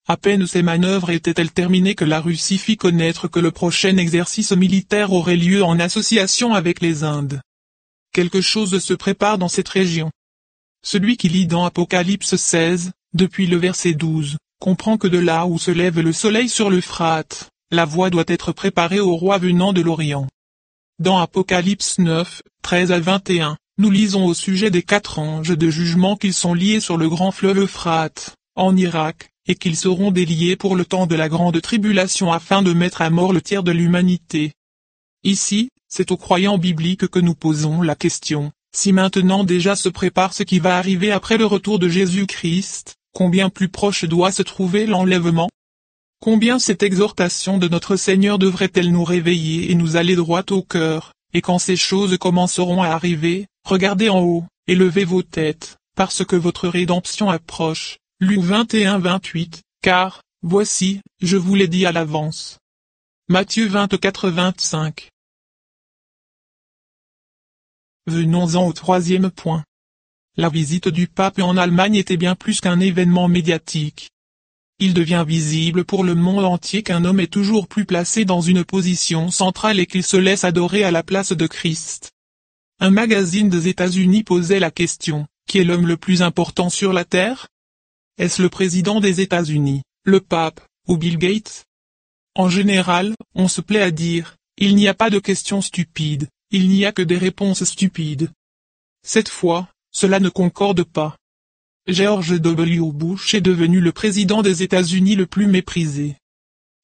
À 0.06 0.16
peine 0.16 0.46
ces 0.46 0.62
manœuvres 0.62 1.10
étaient-elles 1.10 1.52
terminées 1.52 1.94
que 1.94 2.04
la 2.04 2.20
Russie 2.20 2.58
fit 2.58 2.76
connaître 2.76 3.28
que 3.28 3.40
le 3.40 3.50
prochain 3.50 3.96
exercice 3.96 4.52
militaire 4.52 5.12
aurait 5.12 5.36
lieu 5.36 5.62
en 5.62 5.78
association 5.78 6.52
avec 6.52 6.80
les 6.80 7.04
Indes. 7.04 7.40
Quelque 8.12 8.40
chose 8.40 8.78
se 8.82 8.94
prépare 8.94 9.38
dans 9.38 9.48
cette 9.48 9.68
région. 9.68 10.10
Celui 10.82 11.16
qui 11.16 11.28
lit 11.28 11.46
dans 11.46 11.64
Apocalypse 11.64 12.34
16, 12.34 12.90
depuis 13.14 13.46
le 13.46 13.56
verset 13.56 13.92
12, 13.92 14.36
comprend 14.60 14.98
que 14.98 15.06
de 15.06 15.18
là 15.18 15.46
où 15.46 15.58
se 15.58 15.70
lève 15.70 16.00
le 16.00 16.12
soleil 16.12 16.48
sur 16.48 16.70
l'Euphrate, 16.70 17.48
la 17.70 17.84
voie 17.84 18.10
doit 18.10 18.24
être 18.26 18.52
préparée 18.52 19.00
au 19.00 19.14
roi 19.14 19.38
venant 19.38 19.72
de 19.72 19.80
l'Orient. 19.80 20.26
Dans 21.00 21.16
Apocalypse 21.16 21.98
9, 21.98 22.42
13 22.60 22.92
à 22.92 23.00
21, 23.00 23.56
nous 23.78 23.90
lisons 23.90 24.26
au 24.26 24.34
sujet 24.34 24.70
des 24.70 24.82
quatre 24.82 25.18
anges 25.18 25.56
de 25.56 25.70
jugement 25.70 26.14
qu'ils 26.14 26.34
sont 26.34 26.52
liés 26.52 26.78
sur 26.78 26.98
le 26.98 27.08
grand 27.08 27.30
fleuve 27.30 27.60
Euphrate, 27.60 28.36
en 28.54 28.76
Irak, 28.76 29.30
et 29.46 29.54
qu'ils 29.54 29.78
seront 29.78 30.10
déliés 30.10 30.56
pour 30.56 30.76
le 30.76 30.84
temps 30.84 31.06
de 31.06 31.14
la 31.14 31.30
grande 31.30 31.58
tribulation 31.62 32.30
afin 32.30 32.60
de 32.60 32.74
mettre 32.74 33.00
à 33.00 33.08
mort 33.08 33.32
le 33.32 33.40
tiers 33.40 33.62
de 33.62 33.72
l'humanité. 33.72 34.52
Ici, 35.24 35.70
c'est 35.88 36.12
aux 36.12 36.18
croyants 36.18 36.58
bibliques 36.58 37.08
que 37.08 37.18
nous 37.18 37.34
posons 37.34 37.80
la 37.80 37.94
question, 37.94 38.52
si 38.76 38.92
maintenant 38.92 39.42
déjà 39.42 39.76
se 39.76 39.88
prépare 39.88 40.34
ce 40.34 40.42
qui 40.42 40.58
va 40.58 40.76
arriver 40.76 41.12
après 41.12 41.38
le 41.38 41.46
retour 41.46 41.78
de 41.78 41.88
Jésus-Christ, 41.88 42.96
combien 43.14 43.48
plus 43.48 43.70
proche 43.70 44.04
doit 44.04 44.32
se 44.32 44.42
trouver 44.42 44.84
l'enlèvement? 44.84 45.48
Combien 46.20 46.58
cette 46.58 46.82
exhortation 46.82 47.56
de 47.56 47.66
notre 47.66 47.96
Seigneur 47.96 48.38
devrait-elle 48.38 48.92
nous 48.92 49.04
réveiller 49.04 49.70
et 49.70 49.74
nous 49.74 49.96
aller 49.96 50.16
droit 50.16 50.44
au 50.50 50.62
cœur, 50.62 51.14
et 51.32 51.40
quand 51.40 51.58
ces 51.58 51.76
choses 51.76 52.18
commenceront 52.18 52.82
à 52.82 52.88
arriver, 52.88 53.46
regardez 53.64 54.10
en 54.10 54.20
haut, 54.20 54.44
et 54.66 54.74
levez 54.74 55.04
vos 55.04 55.22
têtes, 55.22 55.78
parce 55.96 56.22
que 56.22 56.36
votre 56.36 56.68
rédemption 56.68 57.30
approche. 57.30 57.96
Luc 58.20 58.40
21-28, 58.40 59.60
car, 59.80 60.20
voici, 60.42 61.00
je 61.22 61.38
vous 61.38 61.54
l'ai 61.54 61.68
dit 61.68 61.86
à 61.86 61.92
l'avance. 61.92 62.58
Matthieu 63.28 63.66
24-25 63.66 65.08
Venons-en 68.06 68.66
au 68.66 68.74
troisième 68.74 69.30
point. 69.30 69.64
La 70.36 70.50
visite 70.50 70.88
du 70.88 71.08
pape 71.08 71.38
en 71.38 71.56
Allemagne 71.56 71.94
était 71.94 72.18
bien 72.18 72.34
plus 72.34 72.60
qu'un 72.60 72.78
événement 72.78 73.28
médiatique. 73.28 74.09
Il 74.82 74.94
devient 74.94 75.24
visible 75.28 75.84
pour 75.84 76.04
le 76.04 76.14
monde 76.14 76.46
entier 76.46 76.82
qu'un 76.82 77.04
homme 77.04 77.20
est 77.20 77.30
toujours 77.30 77.68
plus 77.68 77.84
placé 77.84 78.24
dans 78.24 78.40
une 78.40 78.64
position 78.64 79.30
centrale 79.30 79.78
et 79.78 79.86
qu'il 79.86 80.02
se 80.02 80.16
laisse 80.16 80.42
adorer 80.42 80.84
à 80.84 80.90
la 80.90 81.02
place 81.02 81.32
de 81.32 81.46
Christ. 81.46 82.12
Un 82.80 82.90
magazine 82.90 83.50
des 83.50 83.68
États-Unis 83.68 84.24
posait 84.24 84.58
la 84.58 84.70
question, 84.70 85.26
qui 85.46 85.58
est 85.58 85.64
l'homme 85.64 85.86
le 85.86 85.98
plus 85.98 86.22
important 86.22 86.70
sur 86.70 86.94
la 86.94 87.04
Terre? 87.04 87.48
Est-ce 88.16 88.40
le 88.40 88.48
président 88.48 89.00
des 89.00 89.20
États-Unis, 89.20 89.82
le 90.04 90.20
pape, 90.20 90.62
ou 90.88 90.96
Bill 90.96 91.18
Gates? 91.18 91.66
En 92.34 92.48
général, 92.48 93.14
on 93.34 93.48
se 93.48 93.60
plaît 93.60 93.82
à 93.82 93.90
dire, 93.90 94.36
il 94.56 94.76
n'y 94.76 94.88
a 94.88 94.94
pas 94.94 95.10
de 95.10 95.18
questions 95.18 95.60
stupides, 95.60 96.26
il 96.50 96.70
n'y 96.70 96.86
a 96.86 96.92
que 96.92 97.02
des 97.02 97.18
réponses 97.18 97.64
stupides. 97.64 98.30
Cette 99.02 99.28
fois, 99.28 99.68
cela 99.92 100.20
ne 100.20 100.30
concorde 100.30 100.84
pas. 100.84 101.18
George 101.86 102.38
W. 102.40 102.92
Bush 102.92 103.34
est 103.34 103.40
devenu 103.40 103.80
le 103.80 103.90
président 103.90 104.42
des 104.42 104.62
États-Unis 104.62 105.16
le 105.16 105.26
plus 105.26 105.46
méprisé. 105.46 106.16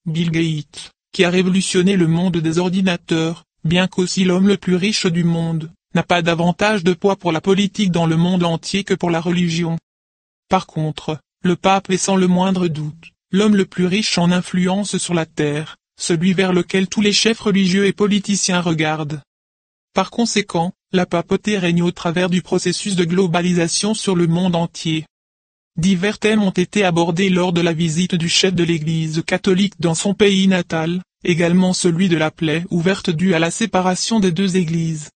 Bill 0.07 0.31
Gates, 0.31 0.91
qui 1.13 1.25
a 1.25 1.31
révolutionné 1.31 1.97
le 1.97 2.07
monde 2.07 2.39
des 2.39 2.59
ordinateurs, 2.59 3.45
bien 3.63 3.89
qu'aussi 3.89 4.25
l'homme 4.25 4.49
le 4.49 4.57
plus 4.57 4.75
riche 4.75 5.07
du 5.07 5.23
monde, 5.23 5.71
n'a 5.95 6.03
pas 6.03 6.23
davantage 6.23 6.83
de 6.83 6.95
poids 6.95 7.17
pour 7.17 7.31
la 7.31 7.43
politique 7.43 7.91
dans 7.91 8.07
le 8.07 8.17
monde 8.17 8.43
entier 8.43 8.85
que 8.85 8.95
pour 8.95 9.11
la 9.11 9.21
religion. 9.21 9.79
Par 10.49 10.67
contre, 10.67 11.19
le 11.43 11.57
pape 11.57 11.91
est 11.91 11.99
sans 11.99 12.17
le 12.17 12.27
moindre 12.27 12.67
doute, 12.67 13.13
l'homme 13.31 13.57
le 13.57 13.67
plus 13.67 13.87
riche 13.87 14.17
en 14.17 14.33
influence 14.33 14.97
sur 14.97 15.15
la 15.15 15.27
terre, 15.27 15.77
celui 16.01 16.33
vers 16.33 16.53
lequel 16.53 16.89
tous 16.89 17.03
les 17.03 17.13
chefs 17.13 17.41
religieux 17.41 17.87
et 17.87 17.93
politiciens 17.93 18.61
regardent. 18.61 19.21
Par 19.95 20.11
conséquent, 20.11 20.73
la 20.97 21.07
papauté 21.07 21.59
règne 21.59 21.83
au 21.83 21.93
travers 21.93 22.29
du 22.29 22.43
processus 22.43 22.97
de 22.97 23.05
globalisation 23.05 23.95
sur 23.95 24.17
le 24.17 24.27
monde 24.27 24.57
entier. 24.57 25.05
divers 25.77 26.19
thèmes 26.19 26.43
ont 26.43 26.51
été 26.51 26.83
abordés 26.83 27.31
lors 27.31 27.53
de 27.53 27.61
la 27.61 27.73
visite 27.73 28.17
du 28.17 28.29
chef 28.29 28.55
de 28.55 28.65
l'Église 28.65 29.23
catholique 29.25 29.75
dans 29.79 29.95
son 29.95 30.15
pays 30.15 30.49
natal, 30.49 31.03
également 31.23 31.73
celui 31.73 32.09
de 32.09 32.17
la 32.17 32.31
plaie 32.31 32.65
ouverte 32.71 33.11
due 33.11 33.35
à 33.35 33.39
la 33.39 33.51
séparation 33.51 34.19
des 34.19 34.33
deux 34.33 34.57
églises. 34.57 35.11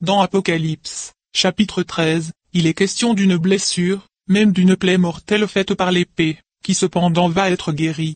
Dans 0.00 0.20
Apocalypse, 0.20 1.12
chapitre 1.34 1.82
13, 1.82 2.32
il 2.52 2.66
est 2.66 2.74
question 2.74 3.12
d'une 3.12 3.36
blessure, 3.36 4.06
même 4.28 4.52
d'une 4.52 4.76
plaie 4.76 4.98
mortelle 4.98 5.48
faite 5.48 5.74
par 5.74 5.90
l'épée, 5.90 6.38
qui 6.62 6.74
cependant 6.74 7.28
va 7.28 7.50
être 7.50 7.72
guérie. 7.72 8.14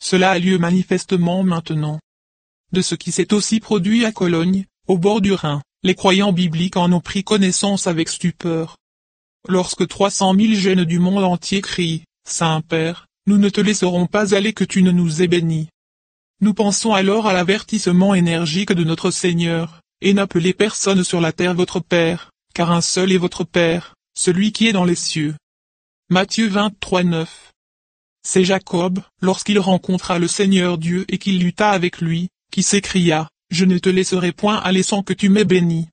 Cela 0.00 0.30
a 0.30 0.38
lieu 0.38 0.58
manifestement 0.58 1.42
maintenant. 1.42 2.00
De 2.72 2.80
ce 2.80 2.94
qui 2.94 3.12
s'est 3.12 3.34
aussi 3.34 3.60
produit 3.60 4.06
à 4.06 4.12
Cologne, 4.12 4.64
au 4.88 4.96
bord 4.96 5.20
du 5.20 5.32
Rhin, 5.32 5.60
les 5.82 5.94
croyants 5.94 6.32
bibliques 6.32 6.76
en 6.76 6.92
ont 6.92 7.00
pris 7.00 7.24
connaissance 7.24 7.86
avec 7.86 8.08
stupeur. 8.08 8.76
Lorsque 9.48 9.88
300 9.88 10.34
000 10.34 10.54
jeunes 10.54 10.84
du 10.84 11.00
monde 11.00 11.24
entier 11.24 11.60
crient, 11.60 12.04
Saint-Père, 12.24 13.06
nous 13.26 13.38
ne 13.38 13.48
te 13.48 13.60
laisserons 13.60 14.06
pas 14.06 14.34
aller 14.34 14.52
que 14.52 14.64
tu 14.64 14.82
ne 14.82 14.92
nous 14.92 15.22
aies 15.22 15.28
bénis. 15.28 15.68
Nous 16.40 16.54
pensons 16.54 16.92
alors 16.92 17.26
à 17.26 17.32
l'avertissement 17.32 18.14
énergique 18.14 18.72
de 18.72 18.84
notre 18.84 19.10
Seigneur, 19.10 19.80
et 20.00 20.14
n'appelez 20.14 20.52
personne 20.52 21.02
sur 21.02 21.20
la 21.20 21.32
terre 21.32 21.54
votre 21.54 21.80
Père, 21.80 22.30
car 22.54 22.70
un 22.70 22.80
seul 22.80 23.10
est 23.10 23.18
votre 23.18 23.44
Père, 23.44 23.94
celui 24.14 24.52
qui 24.52 24.68
est 24.68 24.72
dans 24.72 24.84
les 24.84 24.94
cieux. 24.94 25.34
Matthieu 26.10 26.48
23 26.48 27.02
9 27.04 27.52
C'est 28.24 28.44
Jacob, 28.44 29.00
lorsqu'il 29.20 29.58
rencontra 29.58 30.20
le 30.20 30.28
Seigneur 30.28 30.78
Dieu 30.78 31.04
et 31.08 31.18
qu'il 31.18 31.40
lutta 31.40 31.70
avec 31.70 32.00
lui, 32.00 32.28
qui 32.52 32.62
s'écria, 32.62 33.28
Je 33.52 33.66
ne 33.66 33.76
te 33.76 33.90
laisserai 33.90 34.32
point 34.32 34.56
aller 34.56 34.82
sans 34.82 35.02
que 35.02 35.12
tu 35.12 35.28
m'aies 35.28 35.44
béni. 35.44 35.86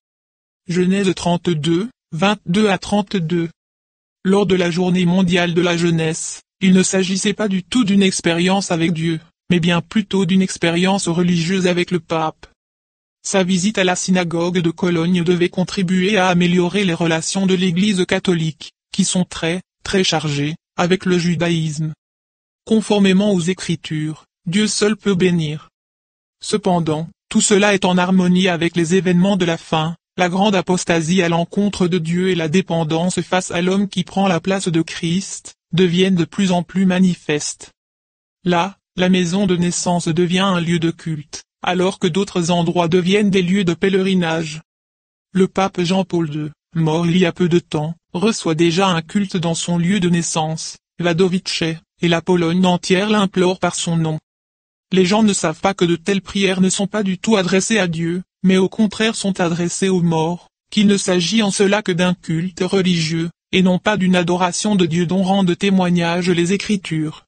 Genèse 0.70 1.14
32, 1.14 1.90
22 2.14 2.70
à 2.70 2.78
32. 2.78 3.50
Lors 4.24 4.46
de 4.46 4.56
la 4.56 4.72
journée 4.72 5.06
mondiale 5.06 5.54
de 5.54 5.62
la 5.62 5.76
jeunesse, 5.76 6.42
il 6.62 6.72
ne 6.72 6.84
s'agissait 6.84 7.34
pas 7.34 7.50
du 7.50 7.64
tout 7.64 7.84
d'une 7.84 8.02
expérience 8.02 8.72
avec 8.72 8.94
Dieu, 8.94 9.20
mais 9.50 9.60
bien 9.60 9.82
plutôt 9.82 10.26
d'une 10.26 10.42
expérience 10.42 11.10
religieuse 11.10 11.68
avec 11.68 11.92
le 11.92 12.00
pape. 12.00 12.48
Sa 13.24 13.44
visite 13.44 13.78
à 13.78 13.84
la 13.84 13.98
synagogue 13.98 14.60
de 14.60 14.72
Cologne 14.72 15.26
devait 15.26 15.50
contribuer 15.50 16.16
à 16.16 16.30
améliorer 16.30 16.86
les 16.86 16.94
relations 16.94 17.46
de 17.46 17.56
l'Église 17.56 18.06
catholique, 18.06 18.72
qui 18.94 19.04
sont 19.04 19.26
très, 19.26 19.62
très 19.84 20.06
chargées, 20.06 20.56
avec 20.78 21.06
le 21.06 21.20
judaïsme. 21.20 21.92
Conformément 22.64 23.34
aux 23.34 23.42
Écritures, 23.42 24.24
Dieu 24.46 24.66
seul 24.66 24.96
peut 24.96 25.16
bénir. 25.16 25.68
Cependant, 26.42 27.10
tout 27.30 27.42
cela 27.42 27.76
est 27.76 27.86
en 27.86 27.98
harmonie 27.98 28.48
avec 28.48 28.76
les 28.76 28.96
événements 28.96 29.38
de 29.38 29.46
la 29.46 29.58
fin, 29.58 29.96
la 30.18 30.30
grande 30.30 30.56
apostasie 30.56 31.22
à 31.22 31.30
l'encontre 31.30 31.88
de 31.88 32.00
Dieu 32.00 32.30
et 32.30 32.36
la 32.36 32.50
dépendance 32.50 33.22
face 33.22 33.52
à 33.52 33.62
l'homme 33.62 33.88
qui 33.88 34.04
prend 34.04 34.28
la 34.28 34.40
place 34.40 34.68
de 34.68 34.82
Christ, 34.82 35.56
deviennent 35.72 36.16
de 36.16 36.26
plus 36.26 36.52
en 36.52 36.64
plus 36.64 36.86
manifestes. 36.86 37.72
Là, 38.44 38.78
la 38.96 39.10
maison 39.10 39.46
de 39.46 39.56
naissance 39.56 40.08
devient 40.08 40.40
un 40.40 40.60
lieu 40.60 40.80
de 40.80 40.92
culte, 40.92 41.44
alors 41.62 42.00
que 42.00 42.08
d'autres 42.08 42.50
endroits 42.50 42.88
deviennent 42.88 43.30
des 43.30 43.44
lieux 43.44 43.64
de 43.64 43.76
pèlerinage. 43.76 44.62
Le 45.32 45.48
pape 45.48 45.82
Jean-Paul 45.82 46.34
II, 46.34 46.50
mort 46.76 47.06
il 47.06 47.18
y 47.18 47.26
a 47.26 47.32
peu 47.32 47.48
de 47.48 47.60
temps, 47.60 47.96
reçoit 48.14 48.56
déjà 48.56 48.88
un 48.88 49.02
culte 49.02 49.38
dans 49.38 49.54
son 49.54 49.78
lieu 49.78 50.00
de 50.00 50.10
naissance, 50.10 50.78
Wadowice, 51.00 51.64
et 52.02 52.08
la 52.08 52.22
Pologne 52.22 52.66
entière 52.66 53.10
l'implore 53.10 53.60
par 53.60 53.76
son 53.76 53.98
nom. 53.98 54.20
Les 54.92 55.06
gens 55.06 55.24
ne 55.24 55.34
savent 55.34 55.60
pas 55.60 55.74
que 55.74 55.86
de 55.86 55.96
telles 55.96 56.22
prières 56.22 56.62
ne 56.62 56.70
sont 56.70 56.88
pas 56.88 57.04
du 57.04 57.18
tout 57.18 57.36
adressées 57.36 57.78
à 57.78 57.88
Dieu, 57.88 58.24
mais 58.44 58.58
au 58.58 58.70
contraire 58.70 59.16
sont 59.16 59.40
adressés 59.40 59.90
aux 59.90 60.02
morts, 60.02 60.50
qu'il 60.72 60.88
ne 60.88 60.98
s'agit 60.98 61.44
en 61.44 61.52
cela 61.52 61.82
que 61.82 61.92
d'un 61.92 62.14
culte 62.14 62.62
religieux, 62.62 63.30
et 63.52 63.62
non 63.62 63.80
pas 63.80 63.98
d'une 63.98 64.16
adoration 64.16 64.76
de 64.76 64.86
Dieu 64.86 65.06
dont 65.06 65.24
rendent 65.24 65.58
témoignage 65.58 66.30
les 66.30 66.54
Écritures. 66.54 67.26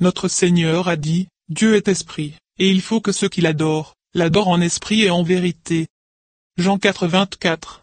Notre 0.00 0.28
Seigneur 0.28 0.88
a 0.88 0.96
dit, 0.96 1.28
Dieu 1.48 1.76
est 1.76 1.88
esprit, 1.88 2.34
et 2.58 2.70
il 2.70 2.80
faut 2.80 3.00
que 3.00 3.12
ceux 3.12 3.28
qui 3.28 3.40
l'adorent, 3.40 3.94
l'adorent 4.14 4.48
en 4.48 4.60
esprit 4.60 5.02
et 5.02 5.10
en 5.10 5.22
vérité. 5.22 5.86
Jean 6.58 6.78
4 6.78 7.06
24 7.06 7.82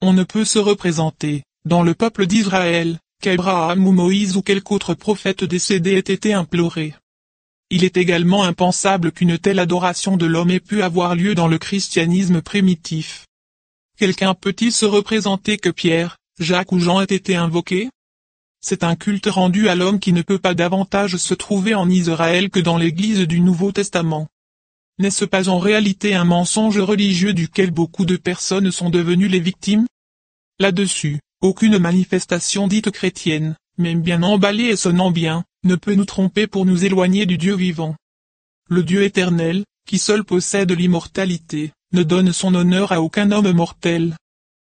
On 0.00 0.12
ne 0.12 0.24
peut 0.24 0.44
se 0.44 0.58
représenter, 0.58 1.42
dans 1.64 1.82
le 1.82 1.94
peuple 1.94 2.26
d'Israël, 2.26 2.98
qu'Abraham 3.20 3.86
ou 3.86 3.92
Moïse 3.92 4.36
ou 4.36 4.42
quelque 4.42 4.72
autre 4.72 4.94
prophète 4.94 5.42
décédé 5.42 5.92
ait 5.92 5.98
été 5.98 6.34
imploré. 6.34 6.94
Il 7.70 7.84
est 7.84 7.98
également 7.98 8.44
impensable 8.44 9.12
qu'une 9.12 9.38
telle 9.38 9.58
adoration 9.58 10.16
de 10.16 10.24
l'homme 10.24 10.50
ait 10.50 10.60
pu 10.60 10.82
avoir 10.82 11.14
lieu 11.14 11.34
dans 11.34 11.48
le 11.48 11.58
christianisme 11.58 12.40
primitif. 12.40 13.26
Quelqu'un 13.98 14.32
peut-il 14.32 14.72
se 14.72 14.86
représenter 14.86 15.58
que 15.58 15.68
Pierre, 15.68 16.16
Jacques 16.40 16.72
ou 16.72 16.78
Jean 16.78 17.02
aient 17.02 17.14
été 17.14 17.36
invoqués? 17.36 17.90
C'est 18.60 18.84
un 18.84 18.96
culte 18.96 19.26
rendu 19.26 19.68
à 19.68 19.74
l'homme 19.74 20.00
qui 20.00 20.12
ne 20.14 20.22
peut 20.22 20.38
pas 20.38 20.54
davantage 20.54 21.16
se 21.16 21.34
trouver 21.34 21.74
en 21.74 21.90
Israël 21.90 22.48
que 22.48 22.58
dans 22.58 22.78
l'Église 22.78 23.20
du 23.20 23.40
Nouveau 23.40 23.70
Testament. 23.70 24.28
N'est-ce 24.98 25.26
pas 25.26 25.48
en 25.48 25.58
réalité 25.58 26.14
un 26.14 26.24
mensonge 26.24 26.78
religieux 26.78 27.34
duquel 27.34 27.70
beaucoup 27.70 28.06
de 28.06 28.16
personnes 28.16 28.72
sont 28.72 28.88
devenues 28.88 29.28
les 29.28 29.40
victimes? 29.40 29.86
Là-dessus, 30.58 31.20
aucune 31.40 31.78
manifestation 31.78 32.66
dite 32.66 32.90
chrétienne, 32.90 33.56
même 33.78 34.02
bien 34.02 34.22
emballée 34.22 34.64
et 34.64 34.76
sonnant 34.76 35.10
bien, 35.10 35.44
ne 35.64 35.76
peut 35.76 35.94
nous 35.94 36.04
tromper 36.04 36.46
pour 36.46 36.66
nous 36.66 36.84
éloigner 36.84 37.26
du 37.26 37.38
Dieu 37.38 37.56
vivant. 37.56 37.96
Le 38.68 38.82
Dieu 38.82 39.04
éternel, 39.04 39.64
qui 39.86 39.98
seul 39.98 40.24
possède 40.24 40.70
l'immortalité, 40.72 41.72
ne 41.92 42.02
donne 42.02 42.32
son 42.32 42.54
honneur 42.54 42.92
à 42.92 43.00
aucun 43.00 43.30
homme 43.32 43.52
mortel. 43.52 44.16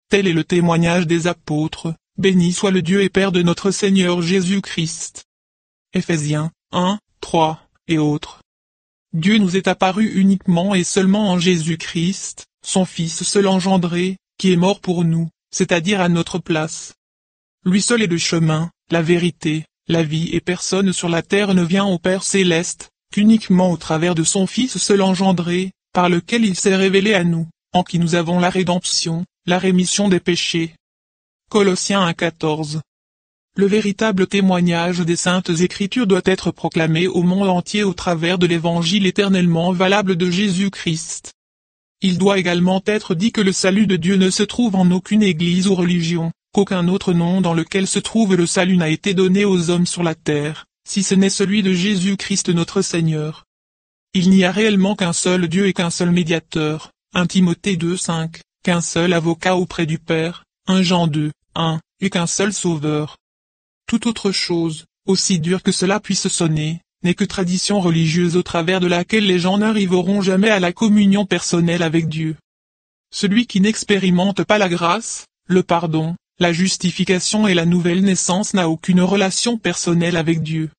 Tel 0.08 0.28
est 0.28 0.32
le 0.32 0.44
témoignage 0.44 1.06
des 1.06 1.26
apôtres, 1.26 1.94
béni 2.16 2.52
soit 2.52 2.70
le 2.70 2.82
Dieu 2.82 3.02
et 3.02 3.08
Père 3.08 3.32
de 3.32 3.42
notre 3.42 3.70
Seigneur 3.70 4.22
Jésus-Christ. 4.22 5.24
Éphésiens 5.92 6.52
1, 6.72 6.98
3, 7.20 7.68
et 7.88 7.98
autres. 7.98 8.42
Dieu 9.12 9.38
nous 9.38 9.56
est 9.56 9.66
apparu 9.66 10.06
uniquement 10.14 10.74
et 10.74 10.84
seulement 10.84 11.30
en 11.30 11.38
Jésus-Christ, 11.38 12.46
son 12.64 12.84
Fils 12.84 13.24
seul 13.24 13.48
engendré, 13.48 14.18
qui 14.38 14.52
est 14.52 14.56
mort 14.56 14.80
pour 14.80 15.04
nous, 15.04 15.28
c'est-à-dire 15.50 16.00
à 16.00 16.08
notre 16.08 16.38
place. 16.38 16.94
Lui 17.66 17.82
seul 17.82 18.00
est 18.00 18.06
le 18.06 18.16
chemin, 18.16 18.70
la 18.90 19.02
vérité, 19.02 19.64
la 19.86 20.02
vie 20.02 20.30
et 20.32 20.40
personne 20.40 20.94
sur 20.94 21.10
la 21.10 21.20
terre 21.20 21.52
ne 21.52 21.62
vient 21.62 21.84
au 21.84 21.98
Père 21.98 22.22
céleste, 22.22 22.88
qu'uniquement 23.12 23.70
au 23.70 23.76
travers 23.76 24.14
de 24.14 24.24
son 24.24 24.46
Fils 24.46 24.78
seul 24.78 25.02
engendré, 25.02 25.72
par 25.92 26.08
lequel 26.08 26.44
il 26.44 26.56
s'est 26.56 26.76
révélé 26.76 27.12
à 27.12 27.22
nous, 27.22 27.46
en 27.74 27.82
qui 27.82 27.98
nous 27.98 28.14
avons 28.14 28.40
la 28.40 28.48
rédemption, 28.48 29.26
la 29.46 29.58
rémission 29.58 30.08
des 30.08 30.20
péchés. 30.20 30.74
Colossiens 31.50 32.08
1.14 32.10 32.80
Le 33.56 33.66
véritable 33.66 34.26
témoignage 34.26 35.00
des 35.00 35.16
saintes 35.16 35.50
écritures 35.50 36.06
doit 36.06 36.22
être 36.24 36.52
proclamé 36.52 37.08
au 37.08 37.22
monde 37.22 37.48
entier 37.48 37.82
au 37.82 37.92
travers 37.92 38.38
de 38.38 38.46
l'évangile 38.46 39.06
éternellement 39.06 39.72
valable 39.72 40.16
de 40.16 40.30
Jésus-Christ. 40.30 41.32
Il 42.00 42.16
doit 42.16 42.38
également 42.38 42.82
être 42.86 43.14
dit 43.14 43.32
que 43.32 43.42
le 43.42 43.52
salut 43.52 43.86
de 43.86 43.96
Dieu 43.96 44.16
ne 44.16 44.30
se 44.30 44.44
trouve 44.44 44.76
en 44.76 44.90
aucune 44.90 45.22
église 45.22 45.66
ou 45.66 45.74
religion, 45.74 46.32
qu'aucun 46.52 46.88
autre 46.88 47.12
nom 47.12 47.40
dans 47.40 47.54
lequel 47.54 47.86
se 47.86 47.98
trouve 47.98 48.34
le 48.34 48.46
salut 48.46 48.76
n'a 48.76 48.88
été 48.88 49.14
donné 49.14 49.44
aux 49.44 49.70
hommes 49.70 49.86
sur 49.86 50.02
la 50.02 50.14
terre, 50.14 50.66
si 50.88 51.02
ce 51.02 51.14
n'est 51.14 51.30
celui 51.30 51.62
de 51.62 51.72
Jésus-Christ 51.72 52.48
notre 52.50 52.82
Seigneur. 52.82 53.44
Il 54.12 54.30
n'y 54.30 54.44
a 54.44 54.50
réellement 54.50 54.96
qu'un 54.96 55.12
seul 55.12 55.46
Dieu 55.48 55.66
et 55.66 55.72
qu'un 55.72 55.90
seul 55.90 56.10
médiateur, 56.10 56.90
1 57.14 57.26
Timothée 57.26 57.76
2 57.76 57.96
5, 57.96 58.40
qu'un 58.64 58.80
seul 58.80 59.12
avocat 59.12 59.56
auprès 59.56 59.86
du 59.86 59.98
Père, 59.98 60.44
1 60.66 60.82
Jean 60.82 61.06
2, 61.06 61.30
1, 61.54 61.80
et 62.00 62.10
qu'un 62.10 62.26
seul 62.26 62.52
Sauveur. 62.52 63.16
Toute 63.86 64.06
autre 64.06 64.32
chose, 64.32 64.86
aussi 65.06 65.38
dure 65.38 65.62
que 65.62 65.72
cela 65.72 66.00
puisse 66.00 66.28
sonner, 66.28 66.80
n'est 67.02 67.14
que 67.14 67.24
tradition 67.24 67.80
religieuse 67.80 68.36
au 68.36 68.42
travers 68.42 68.80
de 68.80 68.86
laquelle 68.86 69.26
les 69.26 69.38
gens 69.38 69.58
n'arriveront 69.58 70.22
jamais 70.22 70.50
à 70.50 70.60
la 70.60 70.72
communion 70.72 71.24
personnelle 71.24 71.82
avec 71.82 72.08
Dieu. 72.08 72.36
Celui 73.12 73.46
qui 73.46 73.60
n'expérimente 73.60 74.44
pas 74.44 74.58
la 74.58 74.68
grâce, 74.68 75.26
le 75.46 75.62
pardon, 75.62 76.14
la 76.40 76.54
justification 76.54 77.46
et 77.46 77.52
la 77.52 77.66
nouvelle 77.66 78.02
naissance 78.02 78.54
n'a 78.54 78.70
aucune 78.70 79.02
relation 79.02 79.58
personnelle 79.58 80.16
avec 80.16 80.42
Dieu. 80.42 80.70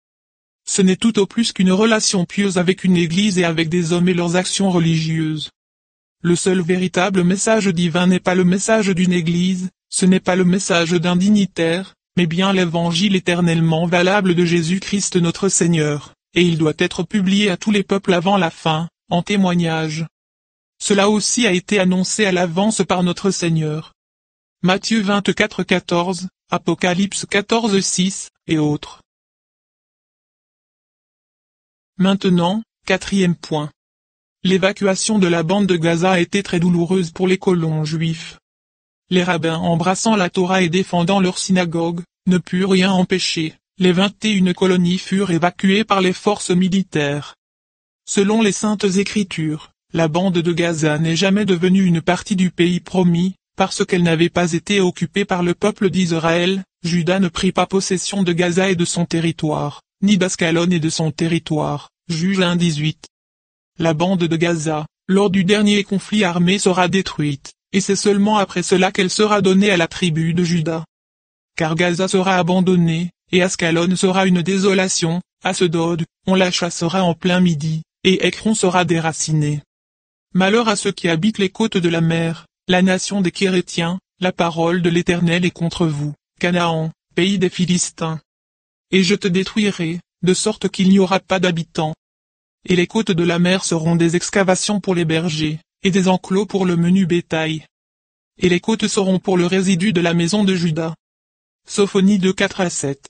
Ce 0.68 0.82
n'est 0.82 0.96
tout 0.96 1.20
au 1.20 1.28
plus 1.28 1.54
qu'une 1.54 1.72
relation 1.72 2.26
pieuse 2.26 2.58
avec 2.58 2.84
une 2.84 2.98
église 2.98 3.38
et 3.38 3.44
avec 3.44 3.70
des 3.70 3.94
hommes 3.94 4.10
et 4.10 4.16
leurs 4.16 4.36
actions 4.36 4.72
religieuses. 4.72 5.52
Le 6.24 6.36
seul 6.36 6.62
véritable 6.62 7.24
message 7.24 7.68
divin 7.68 8.08
n'est 8.08 8.20
pas 8.20 8.34
le 8.34 8.44
message 8.44 8.88
d'une 8.88 9.14
église, 9.14 9.70
ce 9.90 10.08
n'est 10.08 10.20
pas 10.20 10.36
le 10.36 10.46
message 10.46 10.92
d'un 10.92 11.16
dignitaire, 11.16 11.94
mais 12.18 12.26
bien 12.26 12.54
l'évangile 12.54 13.16
éternellement 13.16 13.86
valable 13.86 14.34
de 14.34 14.46
Jésus-Christ 14.46 15.18
notre 15.18 15.48
Seigneur, 15.48 16.16
et 16.34 16.42
il 16.42 16.58
doit 16.58 16.74
être 16.80 17.04
publié 17.04 17.52
à 17.52 17.58
tous 17.58 17.72
les 17.72 17.84
peuples 17.84 18.14
avant 18.14 18.38
la 18.38 18.50
fin, 18.50 18.90
en 19.12 19.22
témoignage. 19.22 20.08
Cela 20.80 21.08
aussi 21.08 21.46
a 21.46 21.52
été 21.52 21.80
annoncé 21.80 22.26
à 22.26 22.32
l'avance 22.32 22.82
par 22.88 23.04
notre 23.04 23.30
Seigneur. 23.30 23.94
Matthieu 24.64 25.02
24 25.02 25.64
14, 25.64 26.28
Apocalypse 26.52 27.26
14 27.26 27.82
6, 27.82 28.30
et 28.46 28.60
autres. 28.60 29.02
Maintenant, 31.98 32.62
quatrième 32.86 33.34
point. 33.34 33.72
L'évacuation 34.44 35.18
de 35.18 35.26
la 35.26 35.42
bande 35.42 35.66
de 35.66 35.78
Gaza 35.78 36.12
a 36.12 36.20
été 36.20 36.44
très 36.44 36.60
douloureuse 36.60 37.10
pour 37.10 37.28
les 37.28 37.40
colons 37.40 37.86
juifs. 37.86 38.38
Les 39.10 39.24
rabbins 39.24 39.58
embrassant 39.58 40.16
la 40.16 40.30
Torah 40.30 40.62
et 40.62 40.70
défendant 40.70 41.20
leur 41.20 41.40
synagogue, 41.40 42.04
ne 42.28 42.38
put 42.38 42.64
rien 42.64 42.92
empêcher, 42.92 43.56
les 43.80 43.92
21 43.92 44.54
colonies 44.54 45.00
furent 45.00 45.32
évacuées 45.32 45.86
par 45.86 46.02
les 46.02 46.14
forces 46.14 46.52
militaires. 46.52 47.36
Selon 48.06 48.44
les 48.44 48.52
saintes 48.52 48.84
écritures, 48.84 49.72
la 49.92 50.08
bande 50.08 50.38
de 50.38 50.54
Gaza 50.54 51.00
n'est 51.00 51.16
jamais 51.16 51.46
devenue 51.46 51.84
une 51.84 52.04
partie 52.04 52.36
du 52.36 52.52
pays 52.52 52.80
promis, 52.80 53.34
parce 53.56 53.86
qu'elle 53.86 54.04
n'avait 54.04 54.30
pas 54.30 54.54
été 54.54 54.80
occupée 54.80 55.26
par 55.26 55.44
le 55.44 55.54
peuple 55.54 55.90
d'Israël, 55.90 56.64
Judas 56.84 57.20
ne 57.20 57.28
prit 57.28 57.52
pas 57.52 57.68
possession 57.68 58.24
de 58.24 58.34
Gaza 58.34 58.70
et 58.70 58.76
de 58.76 58.86
son 58.86 59.06
territoire, 59.06 59.82
ni 60.02 60.18
d'Ascalon 60.18 60.70
et 60.72 60.80
de 60.80 60.90
son 60.90 61.12
territoire. 61.12 61.90
Juge 62.10 62.40
1.18. 62.40 62.96
La 63.80 63.94
bande 63.94 64.24
de 64.24 64.36
Gaza, 64.36 64.86
lors 65.08 65.30
du 65.30 65.44
dernier 65.44 65.84
conflit 65.84 66.24
armé 66.24 66.60
sera 66.60 66.88
détruite, 66.88 67.54
et 67.72 67.82
c'est 67.82 67.96
seulement 67.96 68.38
après 68.38 68.64
cela 68.64 68.92
qu'elle 68.92 69.10
sera 69.10 69.42
donnée 69.42 69.72
à 69.72 69.78
la 69.78 69.88
tribu 69.88 70.34
de 70.34 70.44
Judas. 70.44 70.84
Car 71.56 71.76
Gaza 71.76 72.08
sera 72.08 72.38
abandonnée, 72.38 73.12
et 73.32 73.42
Ascalon 73.42 73.96
sera 73.96 74.26
une 74.26 74.42
désolation, 74.42 75.22
Asdod, 75.44 76.04
on 76.28 76.36
la 76.36 76.52
chassera 76.52 77.04
en 77.04 77.14
plein 77.14 77.40
midi, 77.40 77.84
et 78.04 78.26
Ekron 78.28 78.56
sera 78.56 78.86
déraciné. 78.86 79.62
Malheur 80.34 80.68
à 80.68 80.76
ceux 80.76 80.92
qui 80.92 81.10
habitent 81.10 81.40
les 81.40 81.50
côtes 81.50 81.78
de 81.78 81.90
la 81.90 82.02
mer, 82.02 82.46
la 82.68 82.82
nation 82.82 83.22
des 83.22 83.32
Kérétiens, 83.32 84.00
la 84.20 84.32
parole 84.32 84.82
de 84.82 84.90
l'Éternel 84.90 85.46
est 85.46 85.52
contre 85.52 85.88
vous, 85.88 86.14
Canaan, 86.40 86.92
pays 87.16 87.40
des 87.40 87.50
Philistins. 87.50 88.22
Et 88.92 89.04
je 89.04 89.16
te 89.16 89.28
détruirai, 89.28 90.00
de 90.22 90.34
sorte 90.34 90.70
qu'il 90.70 90.90
n'y 90.90 91.00
aura 91.00 91.20
pas 91.20 91.40
d'habitants. 91.40 91.96
Et 92.68 92.76
les 92.76 92.86
côtes 92.86 93.12
de 93.12 93.24
la 93.24 93.40
mer 93.40 93.66
seront 93.66 93.96
des 93.96 94.16
excavations 94.16 94.80
pour 94.80 94.94
les 94.94 95.06
bergers, 95.06 95.60
et 95.84 95.90
des 95.90 96.08
enclos 96.08 96.46
pour 96.46 96.66
le 96.66 96.78
menu 96.78 97.08
bétail. 97.08 97.66
Et 98.38 98.50
les 98.50 98.60
côtes 98.60 98.88
seront 98.88 99.18
pour 99.18 99.38
le 99.38 99.48
résidu 99.48 99.92
de 99.92 100.02
la 100.02 100.14
maison 100.14 100.44
de 100.44 100.54
Judas. 100.54 100.94
Sophonie 101.68 102.20
de 102.20 102.32
4 102.32 102.62
à 102.62 102.70
7. 102.70 103.10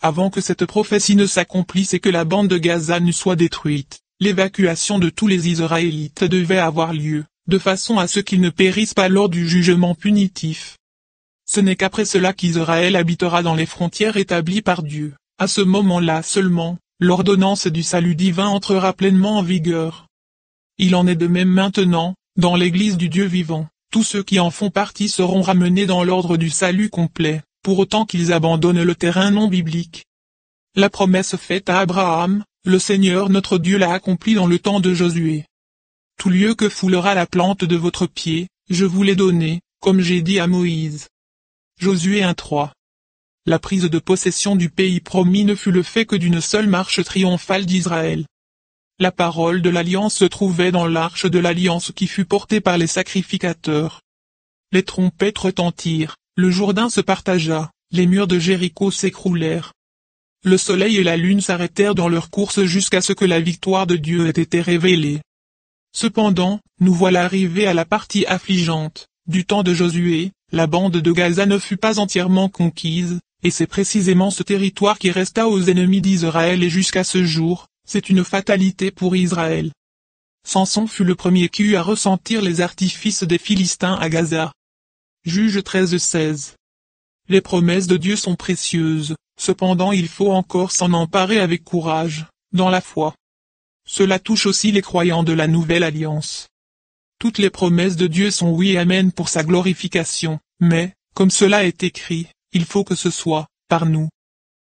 Avant 0.00 0.30
que 0.30 0.40
cette 0.40 0.66
prophétie 0.66 1.14
ne 1.14 1.26
s'accomplisse 1.26 1.94
et 1.94 2.00
que 2.00 2.08
la 2.08 2.24
bande 2.24 2.48
de 2.48 2.58
Gaza 2.58 2.98
ne 2.98 3.12
soit 3.12 3.36
détruite, 3.36 4.00
l'évacuation 4.18 4.98
de 4.98 5.08
tous 5.08 5.28
les 5.28 5.48
Israélites 5.48 6.24
devait 6.24 6.58
avoir 6.58 6.92
lieu, 6.92 7.24
de 7.48 7.58
façon 7.58 7.98
à 7.98 8.06
ce 8.06 8.20
qu'ils 8.20 8.40
ne 8.40 8.50
périssent 8.50 8.94
pas 8.94 9.08
lors 9.08 9.28
du 9.28 9.48
jugement 9.48 9.94
punitif. 9.94 10.78
Ce 11.46 11.60
n'est 11.60 11.76
qu'après 11.76 12.04
cela 12.04 12.32
qu'Israël 12.32 12.96
habitera 12.96 13.42
dans 13.42 13.54
les 13.54 13.66
frontières 13.66 14.16
établies 14.16 14.62
par 14.62 14.82
Dieu. 14.82 15.14
À 15.38 15.48
ce 15.48 15.60
moment-là 15.60 16.22
seulement, 16.22 16.78
l'ordonnance 17.00 17.66
du 17.66 17.82
salut 17.82 18.14
divin 18.14 18.46
entrera 18.46 18.92
pleinement 18.92 19.38
en 19.38 19.42
vigueur. 19.42 20.06
Il 20.78 20.94
en 20.94 21.06
est 21.06 21.16
de 21.16 21.26
même 21.26 21.48
maintenant, 21.48 22.14
dans 22.36 22.56
l'Église 22.56 22.96
du 22.96 23.08
Dieu 23.08 23.24
vivant, 23.24 23.68
tous 23.90 24.04
ceux 24.04 24.22
qui 24.22 24.40
en 24.40 24.50
font 24.50 24.70
partie 24.70 25.08
seront 25.08 25.42
ramenés 25.42 25.84
dans 25.84 26.04
l'ordre 26.04 26.36
du 26.36 26.48
salut 26.48 26.88
complet, 26.88 27.42
pour 27.62 27.78
autant 27.78 28.06
qu'ils 28.06 28.32
abandonnent 28.32 28.82
le 28.82 28.94
terrain 28.94 29.30
non 29.30 29.48
biblique. 29.48 30.06
La 30.74 30.88
promesse 30.88 31.36
faite 31.36 31.68
à 31.68 31.80
Abraham, 31.80 32.44
le 32.64 32.78
Seigneur 32.78 33.28
notre 33.28 33.58
Dieu 33.58 33.76
l'a 33.76 33.92
accomplie 33.92 34.34
dans 34.34 34.46
le 34.46 34.58
temps 34.58 34.80
de 34.80 34.94
Josué. 34.94 35.44
Tout 36.22 36.30
lieu 36.30 36.54
que 36.54 36.68
foulera 36.68 37.16
la 37.16 37.26
plante 37.26 37.64
de 37.64 37.74
votre 37.74 38.06
pied, 38.06 38.46
je 38.70 38.84
vous 38.84 39.02
l'ai 39.02 39.16
donné, 39.16 39.60
comme 39.80 40.00
j'ai 40.00 40.22
dit 40.22 40.38
à 40.38 40.46
Moïse. 40.46 41.08
Josué 41.80 42.20
1.3 42.20 42.70
La 43.44 43.58
prise 43.58 43.90
de 43.90 43.98
possession 43.98 44.54
du 44.54 44.70
pays 44.70 45.00
promis 45.00 45.44
ne 45.44 45.56
fut 45.56 45.72
le 45.72 45.82
fait 45.82 46.06
que 46.06 46.14
d'une 46.14 46.40
seule 46.40 46.68
marche 46.68 47.02
triomphale 47.02 47.66
d'Israël. 47.66 48.24
La 49.00 49.10
parole 49.10 49.62
de 49.62 49.68
l'alliance 49.68 50.14
se 50.14 50.24
trouvait 50.24 50.70
dans 50.70 50.86
l'arche 50.86 51.26
de 51.26 51.40
l'alliance 51.40 51.90
qui 51.90 52.06
fut 52.06 52.24
portée 52.24 52.60
par 52.60 52.78
les 52.78 52.86
sacrificateurs. 52.86 54.00
Les 54.70 54.84
trompettes 54.84 55.38
retentirent, 55.38 56.14
le 56.36 56.52
Jourdain 56.52 56.88
se 56.88 57.00
partagea, 57.00 57.72
les 57.90 58.06
murs 58.06 58.28
de 58.28 58.38
Jéricho 58.38 58.92
s'écroulèrent. 58.92 59.72
Le 60.44 60.56
soleil 60.56 60.98
et 60.98 61.02
la 61.02 61.16
lune 61.16 61.40
s'arrêtèrent 61.40 61.96
dans 61.96 62.08
leur 62.08 62.30
course 62.30 62.62
jusqu'à 62.62 63.00
ce 63.00 63.12
que 63.12 63.24
la 63.24 63.40
victoire 63.40 63.88
de 63.88 63.96
Dieu 63.96 64.28
ait 64.28 64.40
été 64.40 64.60
révélée. 64.60 65.20
Cependant, 65.94 66.60
nous 66.80 66.94
voilà 66.94 67.24
arrivés 67.24 67.66
à 67.66 67.74
la 67.74 67.84
partie 67.84 68.24
affligeante. 68.26 69.08
Du 69.28 69.44
temps 69.44 69.62
de 69.62 69.74
Josué, 69.74 70.32
la 70.50 70.66
bande 70.66 70.96
de 70.96 71.12
Gaza 71.12 71.46
ne 71.46 71.58
fut 71.58 71.76
pas 71.76 71.98
entièrement 71.98 72.48
conquise, 72.48 73.20
et 73.42 73.50
c'est 73.50 73.66
précisément 73.66 74.30
ce 74.30 74.42
territoire 74.42 74.98
qui 74.98 75.10
resta 75.10 75.48
aux 75.48 75.62
ennemis 75.62 76.00
d'Israël 76.00 76.62
et 76.62 76.70
jusqu'à 76.70 77.04
ce 77.04 77.24
jour, 77.24 77.66
c'est 77.86 78.08
une 78.08 78.24
fatalité 78.24 78.90
pour 78.90 79.16
Israël. 79.16 79.70
Samson 80.46 80.86
fut 80.86 81.04
le 81.04 81.14
premier 81.14 81.48
qui 81.48 81.62
eut 81.62 81.76
à 81.76 81.82
ressentir 81.82 82.42
les 82.42 82.60
artifices 82.60 83.22
des 83.22 83.38
Philistins 83.38 83.94
à 83.94 84.08
Gaza. 84.08 84.52
Juge 85.24 85.58
13-16 85.58 86.54
Les 87.28 87.40
promesses 87.40 87.86
de 87.86 87.96
Dieu 87.96 88.16
sont 88.16 88.34
précieuses, 88.34 89.14
cependant 89.38 89.92
il 89.92 90.08
faut 90.08 90.32
encore 90.32 90.72
s'en 90.72 90.92
emparer 90.94 91.38
avec 91.38 91.64
courage, 91.64 92.26
dans 92.52 92.70
la 92.70 92.80
foi. 92.80 93.14
Cela 93.86 94.18
touche 94.18 94.46
aussi 94.46 94.72
les 94.72 94.82
croyants 94.82 95.22
de 95.22 95.32
la 95.32 95.48
Nouvelle 95.48 95.82
Alliance. 95.82 96.48
Toutes 97.18 97.38
les 97.38 97.50
promesses 97.50 97.96
de 97.96 98.06
Dieu 98.06 98.30
sont 98.30 98.50
oui 98.50 98.70
et 98.70 98.78
amen 98.78 99.12
pour 99.12 99.28
sa 99.28 99.42
glorification, 99.42 100.40
mais, 100.60 100.94
comme 101.14 101.30
cela 101.30 101.64
est 101.64 101.82
écrit, 101.82 102.26
il 102.52 102.64
faut 102.64 102.84
que 102.84 102.94
ce 102.94 103.10
soit, 103.10 103.46
par 103.68 103.86
nous. 103.86 104.08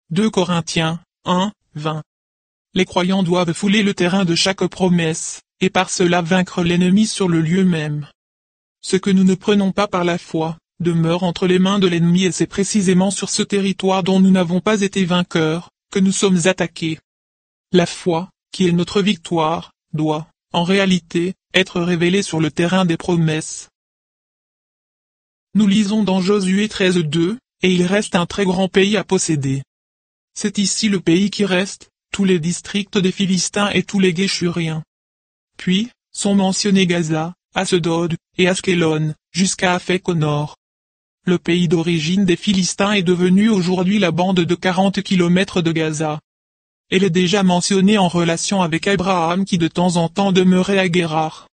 2 0.09 0.29
Corinthiens 0.29 0.99
1, 1.25 1.51
20. 1.75 2.03
Les 2.73 2.85
croyants 2.85 3.23
doivent 3.23 3.53
fouler 3.53 3.83
le 3.83 3.93
terrain 3.93 4.25
de 4.25 4.35
chaque 4.35 4.65
promesse, 4.67 5.41
et 5.59 5.69
par 5.69 5.89
cela 5.89 6.21
vaincre 6.21 6.63
l'ennemi 6.63 7.05
sur 7.05 7.27
le 7.27 7.41
lieu 7.41 7.63
même. 7.63 8.07
Ce 8.81 8.97
que 8.97 9.09
nous 9.09 9.23
ne 9.23 9.35
prenons 9.35 9.71
pas 9.71 9.87
par 9.87 10.03
la 10.03 10.17
foi, 10.17 10.57
demeure 10.79 11.23
entre 11.23 11.47
les 11.47 11.59
mains 11.59 11.79
de 11.79 11.87
l'ennemi 11.87 12.25
et 12.25 12.31
c'est 12.31 12.47
précisément 12.47 13.11
sur 13.11 13.29
ce 13.29 13.43
territoire 13.43 14.03
dont 14.03 14.19
nous 14.19 14.31
n'avons 14.31 14.59
pas 14.59 14.81
été 14.81 15.05
vainqueurs, 15.05 15.69
que 15.91 15.99
nous 15.99 16.11
sommes 16.11 16.39
attaqués. 16.45 16.99
La 17.71 17.85
foi, 17.85 18.29
qui 18.51 18.67
est 18.67 18.71
notre 18.71 19.01
victoire, 19.01 19.71
doit, 19.93 20.27
en 20.53 20.63
réalité, 20.63 21.33
être 21.53 21.81
révélée 21.81 22.23
sur 22.23 22.39
le 22.39 22.51
terrain 22.51 22.85
des 22.85 22.97
promesses. 22.97 23.69
Nous 25.53 25.67
lisons 25.67 26.03
dans 26.03 26.21
Josué 26.21 26.67
13.2, 26.67 27.37
et 27.63 27.71
il 27.71 27.85
reste 27.85 28.15
un 28.15 28.25
très 28.25 28.45
grand 28.45 28.67
pays 28.67 28.97
à 28.97 29.03
posséder. 29.03 29.63
C'est 30.33 30.57
ici 30.57 30.89
le 30.89 30.99
pays 30.99 31.29
qui 31.29 31.45
reste, 31.45 31.89
tous 32.11 32.23
les 32.23 32.39
districts 32.39 32.97
des 32.97 33.11
Philistins 33.11 33.69
et 33.69 33.83
tous 33.83 33.99
les 33.99 34.13
Guéchuriens. 34.13 34.83
Puis, 35.57 35.89
sont 36.13 36.35
mentionnés 36.35 36.87
Gaza, 36.87 37.33
Asdod, 37.53 38.15
et 38.37 38.47
Askelon, 38.47 39.13
jusqu'à 39.31 39.75
Aphek 39.75 40.07
au 40.09 40.15
nord. 40.15 40.57
Le 41.25 41.37
pays 41.37 41.67
d'origine 41.67 42.25
des 42.25 42.35
Philistins 42.35 42.93
est 42.93 43.03
devenu 43.03 43.49
aujourd'hui 43.49 43.99
la 43.99 44.11
bande 44.11 44.39
de 44.39 44.55
40 44.55 45.01
km 45.01 45.61
de 45.61 45.71
Gaza. 45.71 46.19
Elle 46.91 47.05
est 47.05 47.09
déjà 47.09 47.41
mentionnée 47.41 47.97
en 47.97 48.09
relation 48.09 48.61
avec 48.61 48.85
Abraham 48.85 49.45
qui 49.45 49.57
de 49.57 49.69
temps 49.69 49.95
en 49.95 50.09
temps 50.09 50.33
demeurait 50.33 50.77
à 50.77 50.89
Guérard. 50.89 51.47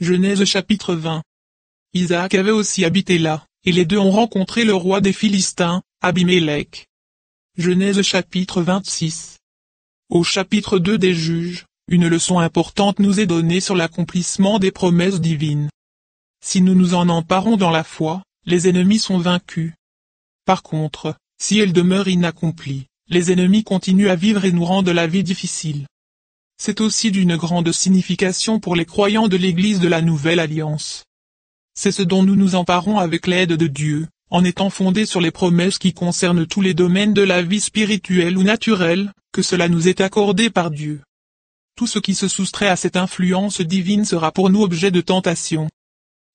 Genèse 0.00 0.44
chapitre 0.44 0.94
20. 0.94 1.22
Isaac 1.92 2.34
avait 2.34 2.52
aussi 2.52 2.86
habité 2.86 3.18
là, 3.18 3.44
et 3.64 3.72
les 3.72 3.84
deux 3.84 3.98
ont 3.98 4.10
rencontré 4.10 4.64
le 4.64 4.74
roi 4.74 5.02
des 5.02 5.12
Philistins, 5.12 5.82
Abimelech. 6.00 6.86
Genèse 7.58 8.00
chapitre 8.00 8.62
26. 8.62 9.36
Au 10.08 10.24
chapitre 10.24 10.78
2 10.78 10.96
des 10.96 11.14
juges, 11.14 11.66
une 11.88 12.08
leçon 12.08 12.38
importante 12.38 12.98
nous 12.98 13.20
est 13.20 13.26
donnée 13.26 13.60
sur 13.60 13.74
l'accomplissement 13.74 14.58
des 14.58 14.70
promesses 14.70 15.20
divines. 15.20 15.68
Si 16.42 16.62
nous 16.62 16.74
nous 16.74 16.94
en 16.94 17.10
emparons 17.10 17.58
dans 17.58 17.70
la 17.70 17.84
foi, 17.84 18.22
les 18.46 18.68
ennemis 18.68 19.00
sont 19.00 19.18
vaincus. 19.18 19.74
Par 20.46 20.62
contre, 20.62 21.14
si 21.38 21.58
elles 21.58 21.74
demeurent 21.74 22.08
inaccomplies, 22.08 22.86
les 23.12 23.30
ennemis 23.30 23.62
continuent 23.62 24.08
à 24.08 24.16
vivre 24.16 24.46
et 24.46 24.52
nous 24.52 24.64
rendent 24.64 24.88
la 24.88 25.06
vie 25.06 25.22
difficile. 25.22 25.86
C'est 26.56 26.80
aussi 26.80 27.10
d'une 27.10 27.36
grande 27.36 27.70
signification 27.70 28.58
pour 28.58 28.74
les 28.74 28.86
croyants 28.86 29.28
de 29.28 29.36
l'Église 29.36 29.80
de 29.80 29.88
la 29.88 30.00
Nouvelle 30.00 30.40
Alliance. 30.40 31.04
C'est 31.74 31.92
ce 31.92 32.02
dont 32.02 32.22
nous 32.22 32.36
nous 32.36 32.54
emparons 32.54 32.98
avec 32.98 33.26
l'aide 33.26 33.52
de 33.52 33.66
Dieu, 33.66 34.08
en 34.30 34.44
étant 34.44 34.70
fondés 34.70 35.04
sur 35.04 35.20
les 35.20 35.30
promesses 35.30 35.76
qui 35.76 35.92
concernent 35.92 36.46
tous 36.46 36.62
les 36.62 36.72
domaines 36.72 37.12
de 37.12 37.22
la 37.22 37.42
vie 37.42 37.60
spirituelle 37.60 38.38
ou 38.38 38.44
naturelle, 38.44 39.12
que 39.30 39.42
cela 39.42 39.68
nous 39.68 39.88
est 39.88 40.00
accordé 40.00 40.48
par 40.48 40.70
Dieu. 40.70 41.02
Tout 41.76 41.86
ce 41.86 41.98
qui 41.98 42.14
se 42.14 42.28
soustrait 42.28 42.68
à 42.68 42.76
cette 42.76 42.96
influence 42.96 43.60
divine 43.60 44.06
sera 44.06 44.32
pour 44.32 44.48
nous 44.48 44.62
objet 44.62 44.90
de 44.90 45.02
tentation. 45.02 45.68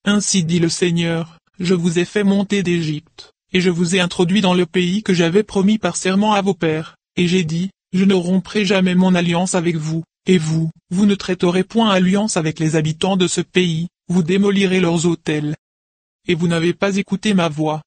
Ainsi 0.04 0.44
dit 0.44 0.60
le 0.60 0.68
Seigneur, 0.68 1.38
je 1.58 1.74
vous 1.74 1.98
ai 1.98 2.04
fait 2.04 2.24
monter 2.24 2.62
d'Égypte 2.62 3.32
et 3.52 3.60
je 3.60 3.70
vous 3.70 3.96
ai 3.96 4.00
introduit 4.00 4.40
dans 4.40 4.54
le 4.54 4.66
pays 4.66 5.02
que 5.02 5.14
j'avais 5.14 5.42
promis 5.42 5.78
par 5.78 5.96
serment 5.96 6.32
à 6.32 6.42
vos 6.42 6.54
pères, 6.54 6.96
et 7.16 7.26
j'ai 7.26 7.44
dit, 7.44 7.70
je 7.92 8.04
ne 8.04 8.14
romprai 8.14 8.64
jamais 8.64 8.94
mon 8.94 9.14
alliance 9.14 9.54
avec 9.54 9.76
vous, 9.76 10.04
et 10.26 10.38
vous, 10.38 10.70
vous 10.90 11.06
ne 11.06 11.14
traiterez 11.14 11.64
point 11.64 11.90
alliance 11.90 12.36
avec 12.36 12.58
les 12.58 12.76
habitants 12.76 13.16
de 13.16 13.26
ce 13.26 13.40
pays, 13.40 13.88
vous 14.08 14.22
démolirez 14.22 14.80
leurs 14.80 15.06
hôtels. 15.06 15.56
Et 16.26 16.34
vous 16.34 16.48
n'avez 16.48 16.74
pas 16.74 16.96
écouté 16.96 17.32
ma 17.32 17.48
voix. 17.48 17.82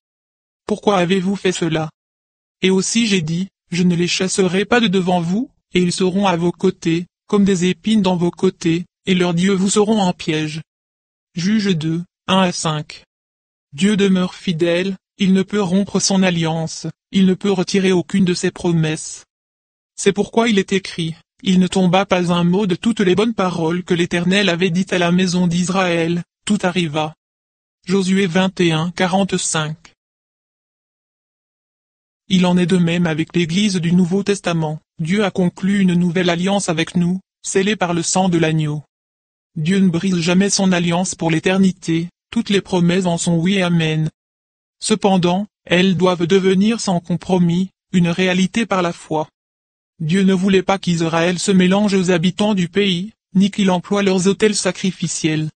Pourquoi 0.65 0.97
avez-vous 0.97 1.35
fait 1.35 1.51
cela? 1.51 1.89
Et 2.61 2.71
aussi 2.71 3.07
j'ai 3.07 3.21
dit, 3.21 3.47
je 3.71 3.83
ne 3.83 3.95
les 3.95 4.07
chasserai 4.07 4.65
pas 4.65 4.79
de 4.79 4.87
devant 4.87 5.21
vous, 5.21 5.51
et 5.73 5.81
ils 5.81 5.93
seront 5.93 6.27
à 6.27 6.35
vos 6.35 6.51
côtés, 6.51 7.05
comme 7.27 7.45
des 7.45 7.65
épines 7.65 8.01
dans 8.01 8.15
vos 8.15 8.31
côtés, 8.31 8.85
et 9.05 9.15
leurs 9.15 9.33
dieux 9.33 9.53
vous 9.53 9.69
seront 9.69 9.99
en 9.99 10.13
piège. 10.13 10.61
Juge 11.35 11.77
2, 11.77 12.03
1 12.27 12.37
à 12.39 12.51
5. 12.51 13.03
Dieu 13.73 13.95
demeure 13.95 14.35
fidèle, 14.35 14.97
il 15.17 15.33
ne 15.33 15.43
peut 15.43 15.61
rompre 15.61 15.99
son 15.99 16.23
alliance, 16.23 16.87
il 17.11 17.25
ne 17.25 17.33
peut 17.33 17.51
retirer 17.51 17.91
aucune 17.91 18.25
de 18.25 18.33
ses 18.33 18.51
promesses. 18.51 19.25
C'est 19.95 20.13
pourquoi 20.13 20.49
il 20.49 20.57
est 20.57 20.73
écrit, 20.73 21.15
il 21.43 21.59
ne 21.59 21.67
tomba 21.67 22.05
pas 22.05 22.31
un 22.31 22.43
mot 22.43 22.67
de 22.67 22.75
toutes 22.75 22.99
les 22.99 23.15
bonnes 23.15 23.33
paroles 23.33 23.83
que 23.83 23.93
l'Éternel 23.93 24.49
avait 24.49 24.69
dites 24.69 24.93
à 24.93 24.99
la 24.99 25.11
maison 25.11 25.47
d'Israël, 25.47 26.23
tout 26.45 26.59
arriva. 26.61 27.15
Josué 27.87 28.27
21, 28.27 28.91
45 28.91 29.75
Il 32.29 32.45
en 32.45 32.57
est 32.57 32.67
de 32.67 32.77
même 32.77 33.07
avec 33.07 33.35
l'Église 33.35 33.77
du 33.77 33.91
Nouveau 33.91 34.21
Testament, 34.21 34.79
Dieu 34.99 35.23
a 35.23 35.31
conclu 35.31 35.79
une 35.79 35.95
nouvelle 35.95 36.29
alliance 36.29 36.69
avec 36.69 36.95
nous, 36.95 37.19
scellée 37.41 37.75
par 37.75 37.95
le 37.95 38.03
sang 38.03 38.29
de 38.29 38.37
l'agneau. 38.37 38.83
Dieu 39.55 39.79
ne 39.79 39.89
brise 39.89 40.17
jamais 40.17 40.51
son 40.51 40.71
alliance 40.71 41.15
pour 41.15 41.31
l'éternité, 41.31 42.09
toutes 42.29 42.49
les 42.49 42.61
promesses 42.61 43.07
en 43.07 43.17
sont 43.17 43.35
oui 43.35 43.55
et 43.55 43.63
amen. 43.63 44.09
Cependant, 44.83 45.47
elles 45.65 45.95
doivent 45.95 46.27
devenir 46.27 46.79
sans 46.79 46.99
compromis, 46.99 47.69
une 47.93 48.09
réalité 48.09 48.65
par 48.65 48.81
la 48.81 48.93
foi. 48.93 49.27
Dieu 49.99 50.23
ne 50.23 50.33
voulait 50.33 50.63
pas 50.63 50.79
qu'Israël 50.79 51.37
se 51.37 51.51
mélange 51.51 51.93
aux 51.93 52.09
habitants 52.09 52.55
du 52.55 52.67
pays, 52.67 53.13
ni 53.35 53.51
qu'il 53.51 53.69
emploie 53.69 54.01
leurs 54.01 54.27
autels 54.27 54.55
sacrificiels. 54.55 55.49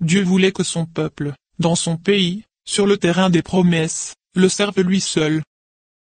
Dieu 0.00 0.22
voulait 0.22 0.52
que 0.52 0.62
son 0.62 0.84
peuple, 0.86 1.32
dans 1.58 1.74
son 1.74 1.96
pays, 1.96 2.44
sur 2.66 2.86
le 2.86 2.98
terrain 2.98 3.30
des 3.30 3.42
promesses, 3.42 4.14
le 4.34 4.48
serve 4.48 4.80
lui 4.80 5.00
seul. 5.00 5.42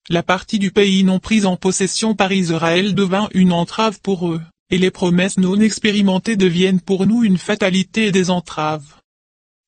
La 0.09 0.23
partie 0.23 0.59
du 0.59 0.71
pays 0.71 1.05
non 1.05 1.19
prise 1.19 1.47
en 1.47 1.57
possession 1.57 2.15
par 2.15 2.33
Israël 2.33 2.95
devint 2.95 3.29
une 3.33 3.53
entrave 3.53 4.01
pour 4.01 4.29
eux, 4.31 4.43
et 4.71 4.79
les 4.79 4.91
promesses 4.91 5.39
non 5.39 5.61
expérimentées 5.61 6.37
deviennent 6.37 6.81
pour 6.81 7.07
nous 7.07 7.25
une 7.25 7.39
fatalité 7.39 8.07
et 8.07 8.13
des 8.13 8.31
entraves. 8.31 9.02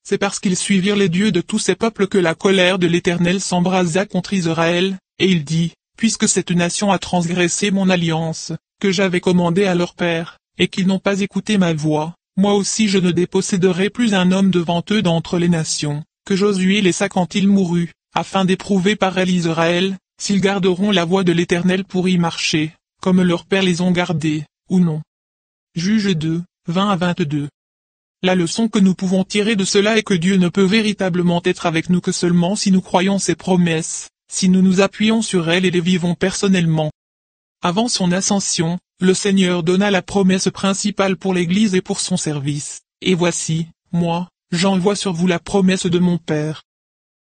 C'est 0.07 0.19
parce 0.19 0.39
qu'ils 0.39 0.55
suivirent 0.55 0.95
les 0.95 1.09
dieux 1.09 1.31
de 1.31 1.41
tous 1.41 1.57
ces 1.57 1.75
peuples 1.75 2.07
que 2.07 2.19
la 2.19 2.35
colère 2.35 2.77
de 2.77 2.85
l'Éternel 2.85 3.41
s'embrasa 3.41 4.05
contre 4.05 4.33
Israël, 4.33 4.99
et 5.17 5.25
il 5.25 5.43
dit, 5.43 5.73
puisque 5.97 6.29
cette 6.29 6.51
nation 6.51 6.91
a 6.91 6.99
transgressé 6.99 7.71
mon 7.71 7.89
alliance, 7.89 8.51
que 8.79 8.91
j'avais 8.91 9.19
commandée 9.19 9.65
à 9.65 9.73
leur 9.73 9.95
père, 9.95 10.37
et 10.59 10.67
qu'ils 10.67 10.85
n'ont 10.85 10.99
pas 10.99 11.21
écouté 11.21 11.57
ma 11.57 11.73
voix, 11.73 12.13
moi 12.37 12.53
aussi 12.53 12.87
je 12.87 12.99
ne 12.99 13.09
déposséderai 13.09 13.89
plus 13.89 14.13
un 14.13 14.31
homme 14.31 14.51
devant 14.51 14.83
eux 14.91 15.01
d'entre 15.01 15.39
les 15.39 15.49
nations, 15.49 16.03
que 16.25 16.35
Josué 16.35 16.81
laissa 16.81 17.09
quand 17.09 17.33
il 17.33 17.47
mourut, 17.47 17.91
afin 18.13 18.45
d'éprouver 18.45 18.95
par 18.95 19.17
elle 19.17 19.31
Israël, 19.31 19.97
s'ils 20.21 20.39
garderont 20.39 20.91
la 20.91 21.05
voie 21.05 21.23
de 21.23 21.31
l'Éternel 21.31 21.83
pour 21.83 22.07
y 22.07 22.19
marcher, 22.19 22.73
comme 23.01 23.23
leurs 23.23 23.45
pères 23.45 23.63
les 23.63 23.81
ont 23.81 23.91
gardés, 23.91 24.45
ou 24.69 24.79
non. 24.79 25.01
Juge 25.75 26.15
2, 26.15 26.43
20 26.67 26.89
à 26.89 26.95
22. 26.95 27.49
La 28.25 28.33
leçon 28.33 28.69
que 28.69 28.79
nous 28.79 28.95
pouvons 28.95 29.23
tirer 29.23 29.55
de 29.55 29.65
cela 29.65 29.99
est 29.99 30.01
que 30.01 30.15
Dieu 30.15 30.37
ne 30.37 30.49
peut 30.49 30.63
véritablement 30.63 31.43
être 31.45 31.67
avec 31.67 31.91
nous 31.91 32.01
que 32.01 32.11
seulement 32.11 32.55
si 32.55 32.71
nous 32.71 32.81
croyons 32.81 33.19
ses 33.19 33.35
promesses, 33.35 34.09
si 34.27 34.49
nous 34.49 34.63
nous 34.63 34.81
appuyons 34.81 35.21
sur 35.21 35.47
elles 35.51 35.63
et 35.63 35.69
les 35.69 35.79
vivons 35.79 36.15
personnellement. 36.15 36.89
Avant 37.61 37.87
son 37.87 38.11
ascension, 38.11 38.79
le 38.99 39.13
Seigneur 39.13 39.61
donna 39.61 39.91
la 39.91 40.01
promesse 40.01 40.49
principale 40.49 41.17
pour 41.17 41.35
l'Église 41.35 41.75
et 41.75 41.81
pour 41.81 41.99
son 41.99 42.17
service, 42.17 42.81
et 42.99 43.13
voici, 43.13 43.67
moi, 43.91 44.27
j'envoie 44.51 44.95
sur 44.95 45.13
vous 45.13 45.27
la 45.27 45.37
promesse 45.37 45.85
de 45.85 45.99
mon 45.99 46.17
Père. 46.17 46.63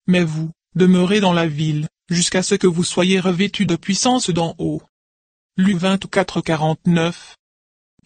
Mais 0.06 0.22
vous, 0.22 0.50
demeurez 0.74 1.20
dans 1.20 1.32
la 1.32 1.46
ville, 1.46 1.88
jusqu'à 2.10 2.42
ce 2.42 2.56
que 2.56 2.66
vous 2.66 2.84
soyez 2.84 3.20
revêtus 3.20 3.64
de 3.64 3.76
puissance 3.76 4.28
d'en 4.28 4.54
haut. 4.58 4.82
Lu 5.56 5.74
24-49 5.76 7.14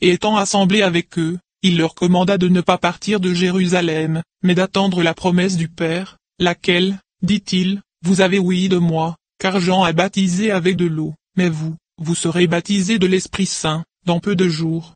Et 0.01 0.11
étant 0.11 0.37
assemblés 0.37 0.83
avec 0.83 1.19
eux, 1.19 1.41
il 1.65 1.79
leur 1.79 1.95
commanda 1.95 2.37
de 2.37 2.49
ne 2.49 2.61
pas 2.61 2.77
partir 2.77 3.21
de 3.21 3.33
Jérusalem, 3.33 4.23
mais 4.43 4.55
d'attendre 4.55 5.03
la 5.03 5.15
promesse 5.15 5.57
du 5.57 5.71
Père, 5.71 6.19
laquelle, 6.39 7.01
dit-il, 7.23 7.81
vous 8.03 8.21
avez 8.21 8.39
ouï 8.39 8.69
de 8.69 8.77
moi, 8.77 9.17
car 9.39 9.59
Jean 9.61 9.83
a 9.83 9.95
baptisé 9.95 10.51
avec 10.51 10.77
de 10.77 10.85
l'eau, 10.85 11.15
mais 11.39 11.49
vous, 11.49 11.75
vous 11.97 12.15
serez 12.15 12.47
baptisés 12.47 12.99
de 12.99 13.07
l'Esprit 13.07 13.47
Saint, 13.47 13.83
dans 14.05 14.21
peu 14.21 14.37
de 14.37 14.47
jours. 14.47 14.95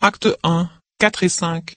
Acte 0.00 0.26
1, 0.42 0.70
4 1.00 1.22
et 1.24 1.28
5 1.28 1.74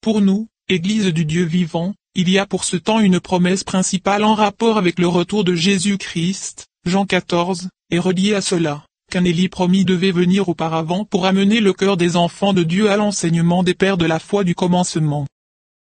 Pour 0.00 0.20
nous, 0.22 0.48
Église 0.68 1.06
du 1.06 1.24
Dieu 1.24 1.44
vivant, 1.44 1.94
il 2.16 2.28
y 2.28 2.38
a 2.38 2.46
pour 2.46 2.64
ce 2.64 2.76
temps 2.76 2.98
une 2.98 3.20
promesse 3.20 3.62
principale 3.62 4.24
en 4.24 4.34
rapport 4.34 4.78
avec 4.78 4.98
le 4.98 5.06
retour 5.06 5.44
de 5.44 5.54
Jésus-Christ, 5.54 6.66
Jean 6.84 7.06
14, 7.06 7.68
et 7.90 8.00
reliée 8.00 8.34
à 8.34 8.40
cela, 8.40 8.84
qu'un 9.10 9.24
Élie 9.24 9.50
promis 9.50 9.84
devait 9.84 10.12
venir 10.12 10.48
auparavant 10.48 11.04
pour 11.04 11.26
amener 11.26 11.60
le 11.60 11.74
cœur 11.74 11.98
des 11.98 12.16
enfants 12.16 12.54
de 12.54 12.62
Dieu 12.62 12.90
à 12.90 12.96
l'enseignement 12.96 13.62
des 13.62 13.74
pères 13.74 13.98
de 13.98 14.06
la 14.06 14.18
foi 14.18 14.44
du 14.44 14.54
commencement. 14.54 15.26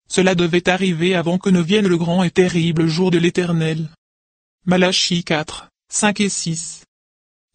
Cela 0.09 0.35
devait 0.35 0.69
arriver 0.69 1.15
avant 1.15 1.39
que 1.39 1.51
ne 1.51 1.61
vienne 1.61 1.87
le 1.87 1.97
grand 1.97 2.25
et 2.25 2.33
terrible 2.33 2.89
jour 2.89 3.13
de 3.13 3.19
l'Éternel. 3.19 3.89
Malachie 4.67 5.23
4, 5.23 5.69
5 5.93 6.21
et 6.21 6.29
6 6.29 6.85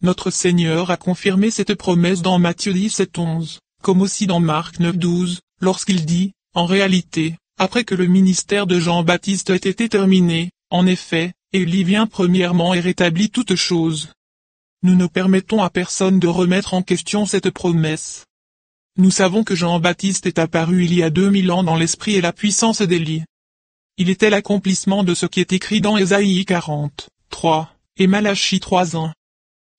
Notre 0.00 0.30
Seigneur 0.30 0.90
a 0.90 0.96
confirmé 0.96 1.50
cette 1.50 1.74
promesse 1.74 2.22
dans 2.22 2.38
Matthieu 2.38 2.72
17 2.72 3.18
11, 3.18 3.60
comme 3.82 4.00
aussi 4.00 4.26
dans 4.26 4.40
Marc 4.40 4.80
9 4.80 4.96
12, 4.96 5.40
lorsqu'il 5.60 6.06
dit, 6.06 6.32
en 6.54 6.64
réalité, 6.64 7.36
après 7.58 7.84
que 7.84 7.94
le 7.94 8.06
ministère 8.06 8.66
de 8.66 8.80
Jean-Baptiste 8.80 9.50
ait 9.50 9.56
été 9.56 9.88
terminé, 9.88 10.50
en 10.70 10.86
effet, 10.86 11.34
Élie 11.52 11.84
vient 11.84 12.06
premièrement 12.06 12.74
et 12.74 12.80
rétablit 12.80 13.30
toutes 13.30 13.54
choses. 13.54 14.10
Nous 14.86 14.94
ne 14.94 15.08
permettons 15.08 15.64
à 15.64 15.68
personne 15.68 16.20
de 16.20 16.28
remettre 16.28 16.72
en 16.72 16.80
question 16.80 17.26
cette 17.26 17.50
promesse. 17.50 18.24
Nous 18.96 19.10
savons 19.10 19.42
que 19.42 19.56
Jean-Baptiste 19.56 20.26
est 20.26 20.38
apparu 20.38 20.84
il 20.84 20.94
y 20.94 21.02
a 21.02 21.10
2000 21.10 21.50
ans 21.50 21.64
dans 21.64 21.74
l'esprit 21.74 22.14
et 22.14 22.20
la 22.20 22.32
puissance 22.32 22.82
d'Élie. 22.82 23.24
Il 23.96 24.10
était 24.10 24.30
l'accomplissement 24.30 25.02
de 25.02 25.12
ce 25.12 25.26
qui 25.26 25.40
est 25.40 25.52
écrit 25.52 25.80
dans 25.80 25.96
Ésaïe 25.96 26.44
40, 26.44 27.08
3, 27.30 27.74
et 27.96 28.06
Malachie 28.06 28.60
3 28.60 28.96
1. 28.96 29.12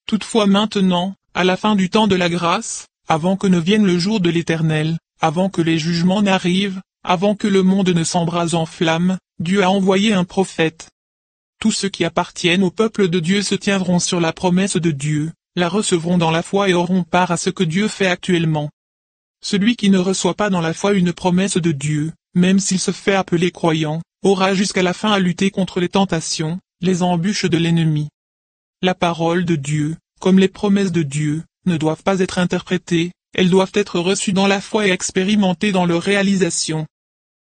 Toutefois 0.06 0.44
maintenant, 0.44 1.14
à 1.32 1.42
la 1.42 1.56
fin 1.56 1.74
du 1.74 1.88
temps 1.88 2.06
de 2.06 2.14
la 2.14 2.28
grâce, 2.28 2.84
avant 3.08 3.38
que 3.38 3.46
ne 3.46 3.58
vienne 3.58 3.86
le 3.86 3.98
jour 3.98 4.20
de 4.20 4.28
l'Éternel, 4.28 4.98
avant 5.22 5.48
que 5.48 5.62
les 5.62 5.78
jugements 5.78 6.20
n'arrivent, 6.20 6.82
avant 7.02 7.34
que 7.34 7.48
le 7.48 7.62
monde 7.62 7.88
ne 7.88 8.04
s'embrase 8.04 8.54
en 8.54 8.66
flammes, 8.66 9.16
Dieu 9.40 9.62
a 9.62 9.70
envoyé 9.70 10.12
un 10.12 10.24
prophète. 10.24 10.90
Tous 11.58 11.72
ceux 11.72 11.88
qui 11.88 12.04
appartiennent 12.04 12.62
au 12.62 12.70
peuple 12.70 13.08
de 13.08 13.18
Dieu 13.18 13.42
se 13.42 13.56
tiendront 13.56 13.98
sur 13.98 14.20
la 14.20 14.32
promesse 14.32 14.76
de 14.76 14.90
Dieu, 14.92 15.32
la 15.56 15.68
recevront 15.68 16.16
dans 16.16 16.30
la 16.30 16.42
foi 16.42 16.68
et 16.68 16.74
auront 16.74 17.02
part 17.02 17.32
à 17.32 17.36
ce 17.36 17.50
que 17.50 17.64
Dieu 17.64 17.88
fait 17.88 18.06
actuellement. 18.06 18.70
Celui 19.42 19.74
qui 19.74 19.90
ne 19.90 19.98
reçoit 19.98 20.34
pas 20.34 20.50
dans 20.50 20.60
la 20.60 20.72
foi 20.72 20.92
une 20.92 21.12
promesse 21.12 21.56
de 21.56 21.72
Dieu, 21.72 22.12
même 22.34 22.60
s'il 22.60 22.78
se 22.78 22.92
fait 22.92 23.14
appeler 23.14 23.50
croyant, 23.50 24.00
aura 24.22 24.54
jusqu'à 24.54 24.82
la 24.82 24.92
fin 24.92 25.12
à 25.12 25.18
lutter 25.18 25.50
contre 25.50 25.80
les 25.80 25.88
tentations, 25.88 26.60
les 26.80 27.02
embûches 27.02 27.46
de 27.46 27.58
l'ennemi. 27.58 28.08
La 28.80 28.94
parole 28.94 29.44
de 29.44 29.56
Dieu, 29.56 29.96
comme 30.20 30.38
les 30.38 30.48
promesses 30.48 30.92
de 30.92 31.02
Dieu, 31.02 31.42
ne 31.66 31.76
doivent 31.76 32.04
pas 32.04 32.20
être 32.20 32.38
interprétées, 32.38 33.10
elles 33.34 33.50
doivent 33.50 33.72
être 33.74 33.98
reçues 33.98 34.32
dans 34.32 34.46
la 34.46 34.60
foi 34.60 34.86
et 34.86 34.90
expérimentées 34.90 35.72
dans 35.72 35.86
leur 35.86 36.02
réalisation. 36.02 36.86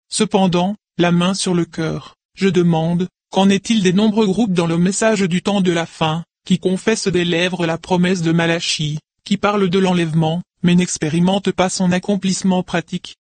Cependant, 0.08 0.74
la 0.98 1.12
main 1.12 1.34
sur 1.34 1.54
le 1.54 1.64
cœur, 1.64 2.16
je 2.34 2.48
demande, 2.48 3.08
qu'en 3.30 3.48
est-il 3.48 3.82
des 3.82 3.92
nombreux 3.92 4.26
groupes 4.26 4.52
dans 4.52 4.66
le 4.66 4.76
message 4.76 5.20
du 5.22 5.40
temps 5.40 5.60
de 5.60 5.70
la 5.70 5.86
fin, 5.86 6.24
qui 6.44 6.58
confessent 6.58 7.08
des 7.08 7.24
lèvres 7.24 7.64
la 7.64 7.78
promesse 7.78 8.22
de 8.22 8.32
Malachie, 8.32 8.98
qui 9.24 9.36
parlent 9.36 9.70
de 9.70 9.78
l'enlèvement, 9.78 10.42
mais 10.62 10.74
n'expérimente 10.74 11.52
pas 11.52 11.68
son 11.68 11.92
accomplissement 11.92 12.64
pratique? 12.64 13.16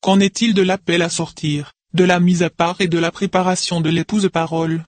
Qu'en 0.00 0.18
est-il 0.18 0.52
de 0.52 0.62
l'appel 0.62 1.00
à 1.00 1.08
sortir, 1.08 1.72
de 1.94 2.02
la 2.02 2.18
mise 2.18 2.42
à 2.42 2.50
part 2.50 2.80
et 2.80 2.88
de 2.88 2.98
la 2.98 3.12
préparation 3.12 3.80
de 3.80 3.88
l'épouse 3.88 4.28
parole? 4.32 4.84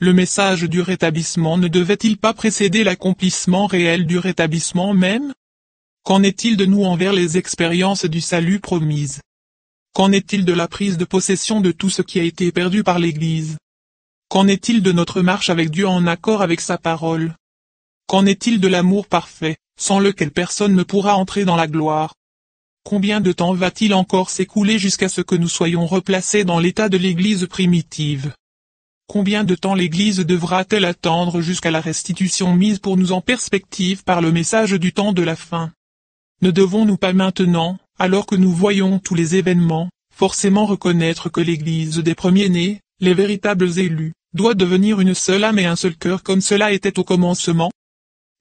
Le 0.00 0.12
message 0.12 0.62
du 0.64 0.82
rétablissement 0.82 1.56
ne 1.56 1.66
devait-il 1.66 2.18
pas 2.18 2.34
précéder 2.34 2.84
l'accomplissement 2.84 3.66
réel 3.66 4.06
du 4.06 4.18
rétablissement 4.18 4.92
même? 4.92 5.32
Qu'en 6.04 6.22
est-il 6.22 6.56
de 6.56 6.66
nous 6.66 6.84
envers 6.84 7.14
les 7.14 7.38
expériences 7.38 8.04
du 8.04 8.20
salut 8.20 8.60
promises? 8.60 9.22
Qu'en 9.94 10.12
est-il 10.12 10.44
de 10.44 10.52
la 10.52 10.68
prise 10.68 10.98
de 10.98 11.04
possession 11.04 11.60
de 11.60 11.72
tout 11.72 11.90
ce 11.90 12.02
qui 12.02 12.20
a 12.20 12.22
été 12.22 12.52
perdu 12.52 12.84
par 12.84 12.98
l'Église? 12.98 13.56
Qu'en 14.28 14.46
est-il 14.46 14.82
de 14.82 14.92
notre 14.92 15.22
marche 15.22 15.48
avec 15.48 15.70
Dieu 15.70 15.88
en 15.88 16.06
accord 16.06 16.42
avec 16.42 16.60
sa 16.60 16.76
parole? 16.76 17.34
Qu'en 18.06 18.26
est-il 18.26 18.60
de 18.60 18.68
l'amour 18.68 19.06
parfait, 19.06 19.56
sans 19.80 20.00
lequel 20.00 20.32
personne 20.32 20.74
ne 20.74 20.82
pourra 20.82 21.16
entrer 21.16 21.46
dans 21.46 21.56
la 21.56 21.66
gloire? 21.66 22.12
Combien 22.84 23.22
de 23.22 23.32
temps 23.32 23.54
va-t-il 23.54 23.94
encore 23.94 24.28
s'écouler 24.28 24.78
jusqu'à 24.78 25.08
ce 25.08 25.22
que 25.22 25.34
nous 25.34 25.48
soyons 25.48 25.86
replacés 25.86 26.44
dans 26.44 26.58
l'état 26.58 26.90
de 26.90 26.98
l'Église 26.98 27.46
primitive? 27.46 28.34
Combien 29.06 29.44
de 29.44 29.54
temps 29.54 29.74
l'Église 29.74 30.18
devra-t-elle 30.18 30.84
attendre 30.84 31.40
jusqu'à 31.40 31.70
la 31.70 31.80
restitution 31.80 32.54
mise 32.54 32.80
pour 32.80 32.98
nous 32.98 33.12
en 33.12 33.22
perspective 33.22 34.04
par 34.04 34.20
le 34.20 34.30
message 34.30 34.72
du 34.72 34.92
temps 34.92 35.14
de 35.14 35.22
la 35.22 35.36
fin? 35.36 35.72
Ne 36.42 36.50
devons-nous 36.50 36.98
pas 36.98 37.14
maintenant, 37.14 37.78
alors 37.98 38.26
que 38.26 38.36
nous 38.36 38.52
voyons 38.52 38.98
tous 38.98 39.14
les 39.14 39.36
événements, 39.36 39.88
forcément 40.14 40.66
reconnaître 40.66 41.30
que 41.30 41.40
l'Église 41.40 41.96
des 41.96 42.14
premiers-nés, 42.14 42.82
les 43.00 43.14
véritables 43.14 43.78
élus, 43.78 44.12
doit 44.32 44.54
devenir 44.54 45.00
une 45.00 45.14
seule 45.14 45.44
âme 45.44 45.58
et 45.58 45.66
un 45.66 45.76
seul 45.76 45.96
cœur 45.96 46.22
comme 46.22 46.40
cela 46.40 46.72
était 46.72 46.98
au 46.98 47.04
commencement? 47.04 47.70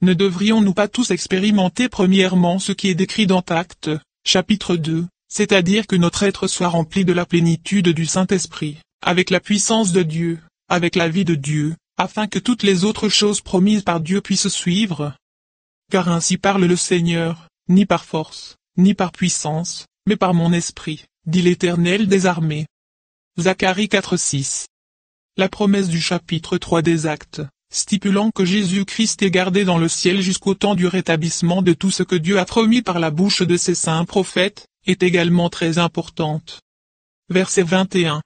Ne 0.02 0.14
devrions-nous 0.14 0.74
pas 0.74 0.88
tous 0.88 1.12
expérimenter 1.12 1.90
premièrement 1.90 2.60
ce 2.60 2.72
qui 2.72 2.90
est 2.90 2.96
décrit 2.96 3.26
dans 3.26 3.42
Acte, 3.42 3.90
chapitre 4.26 4.76
2, 4.76 5.08
c'est-à-dire 5.28 5.88
que 5.88 5.96
notre 5.96 6.24
être 6.24 6.48
soit 6.48 6.68
rempli 6.68 7.04
de 7.04 7.14
la 7.14 7.26
plénitude 7.26 7.90
du 7.90 8.06
Saint-Esprit, 8.06 8.78
avec 9.02 9.30
la 9.30 9.40
puissance 9.40 9.92
de 9.92 10.04
Dieu, 10.04 10.40
avec 10.70 10.96
la 10.96 11.10
vie 11.10 11.26
de 11.26 11.36
Dieu, 11.36 11.76
afin 11.98 12.28
que 12.28 12.40
toutes 12.40 12.64
les 12.64 12.84
autres 12.84 13.10
choses 13.10 13.42
promises 13.42 13.82
par 13.82 14.00
Dieu 14.00 14.22
puissent 14.22 14.50
suivre? 14.50 15.16
Car 15.92 16.10
ainsi 16.10 16.38
parle 16.38 16.66
le 16.66 16.76
Seigneur, 16.76 17.48
ni 17.70 17.86
par 17.86 18.06
force, 18.06 18.56
ni 18.78 18.94
par 18.94 19.12
puissance, 19.12 19.88
mais 20.06 20.16
par 20.16 20.34
mon 20.34 20.54
esprit, 20.54 21.06
dit 21.26 21.42
l'Éternel 21.42 22.08
des 22.08 22.28
armées. 22.28 22.68
Zacharie 23.40 23.88
4.6 23.88 24.66
La 25.40 25.50
promesse 25.50 25.88
du 25.88 26.02
chapitre 26.02 26.58
3 26.58 26.82
des 26.82 27.06
Actes, 27.06 27.44
stipulant 27.70 28.32
que 28.32 28.44
Jésus-Christ 28.44 29.22
est 29.22 29.30
gardé 29.30 29.66
dans 29.66 29.78
le 29.78 29.88
ciel 29.88 30.20
jusqu'au 30.20 30.56
temps 30.56 30.74
du 30.74 30.88
rétablissement 30.88 31.62
de 31.62 31.74
tout 31.74 31.92
ce 31.92 32.02
que 32.02 32.16
Dieu 32.16 32.40
a 32.40 32.46
promis 32.46 32.82
par 32.82 32.98
la 32.98 33.12
bouche 33.12 33.44
de 33.44 33.56
ses 33.56 33.76
saints 33.76 34.04
prophètes, 34.04 34.66
est 34.88 35.04
également 35.04 35.52
très 35.52 35.78
importante. 35.78 36.62
Verset 37.30 37.62
21 37.62 38.24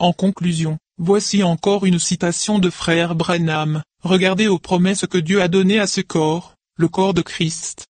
En 0.00 0.12
conclusion, 0.12 0.78
voici 0.98 1.44
encore 1.44 1.86
une 1.86 2.00
citation 2.00 2.58
de 2.58 2.68
frère 2.68 3.14
Branham, 3.14 3.84
regardez 4.02 4.48
aux 4.48 4.58
promesses 4.58 5.06
que 5.06 5.18
Dieu 5.18 5.42
a 5.42 5.46
données 5.46 5.78
à 5.78 5.86
ce 5.86 6.00
corps, 6.00 6.56
le 6.76 6.88
corps 6.88 7.14
de 7.14 7.22
Christ. 7.22 7.86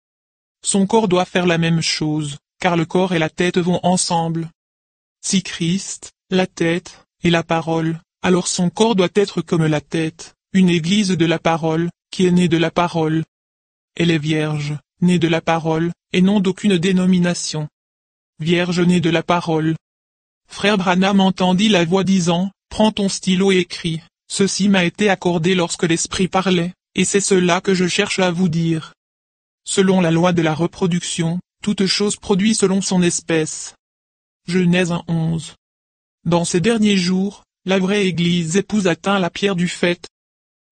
Son 0.66 0.88
corps 0.88 1.08
doit 1.08 1.26
faire 1.26 1.46
la 1.46 1.60
même 1.60 1.82
chose, 1.82 2.38
car 2.60 2.78
le 2.78 2.86
corps 2.86 3.14
et 3.14 3.20
la 3.20 3.30
tête 3.30 3.60
vont 3.60 3.80
ensemble. 3.84 4.50
Si 5.22 5.44
Christ, 5.44 6.14
la 6.34 6.48
tête, 6.48 7.06
et 7.24 7.30
la 7.30 7.43
parole, 7.43 8.00
alors 8.22 8.48
son 8.48 8.69
corps 8.69 8.96
doit 8.96 9.10
être 9.15 9.41
comme 9.41 9.65
la 9.65 9.82
tête, 9.82 10.36
une 10.54 10.69
église 10.69 11.10
de 11.10 11.26
la 11.26 11.39
parole, 11.39 11.89
qui 12.12 12.26
est 12.26 12.32
née 12.32 12.48
de 12.48 12.58
la 12.58 12.72
parole. 12.72 13.24
Elle 13.96 14.12
est 14.12 14.17
vierge, 14.17 14.76
née 15.02 15.19
de 15.19 15.28
la 15.28 15.41
parole, 15.41 15.91
et 16.12 16.22
non 16.22 16.39
d'aucune 16.39 16.78
dénomination. 16.78 17.67
Vierge 18.39 18.80
née 18.80 19.02
de 19.02 19.10
la 19.10 19.24
parole. 19.24 19.76
Frère 20.48 20.78
Branham 20.78 21.19
entendit 21.19 21.69
la 21.69 21.86
voix 21.86 22.04
disant, 22.04 22.52
Prends 22.69 22.91
ton 22.91 23.10
stylo 23.10 23.52
et 23.52 23.58
écris, 23.58 24.02
ceci 24.28 24.67
m'a 24.67 24.84
été 24.84 25.10
accordé 25.10 25.56
lorsque 25.56 25.84
l'Esprit 25.84 26.28
parlait, 26.28 26.74
et 26.96 27.06
c'est 27.06 27.22
cela 27.22 27.62
que 27.62 27.74
je 27.74 27.88
cherche 27.88 28.19
à 28.19 28.32
vous 28.32 28.50
dire. 28.50 28.93
Selon 29.65 30.02
la 30.02 30.12
loi 30.12 30.34
de 30.34 30.41
la 30.41 30.54
reproduction, 30.54 31.39
toute 31.62 31.86
chose 31.86 32.15
produit 32.15 32.56
selon 32.56 32.82
son 32.82 33.02
espèce. 33.02 33.76
Genèse 34.48 34.93
11. 35.08 35.56
Dans 36.26 36.46
ces 36.46 36.62
derniers 36.62 36.98
jours, 36.98 37.44
la 37.66 37.80
vraie 37.80 38.06
Église 38.06 38.56
épouse 38.56 38.88
atteint 38.88 39.20
la 39.20 39.30
pierre 39.30 39.56
du 39.56 39.68
fait. 39.68 40.08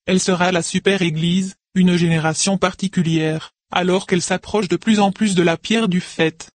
Elle 0.06 0.22
sera 0.22 0.52
la 0.52 0.62
super-Église, 0.62 1.56
une 1.76 1.98
génération 1.98 2.58
particulière, 2.58 3.52
alors 3.70 4.08
qu'elle 4.08 4.22
s'approche 4.22 4.70
de 4.70 4.78
plus 4.78 5.00
en 5.00 5.12
plus 5.12 5.36
de 5.36 5.44
la 5.44 5.58
pierre 5.58 5.90
du 5.90 6.00
fait. 6.00 6.50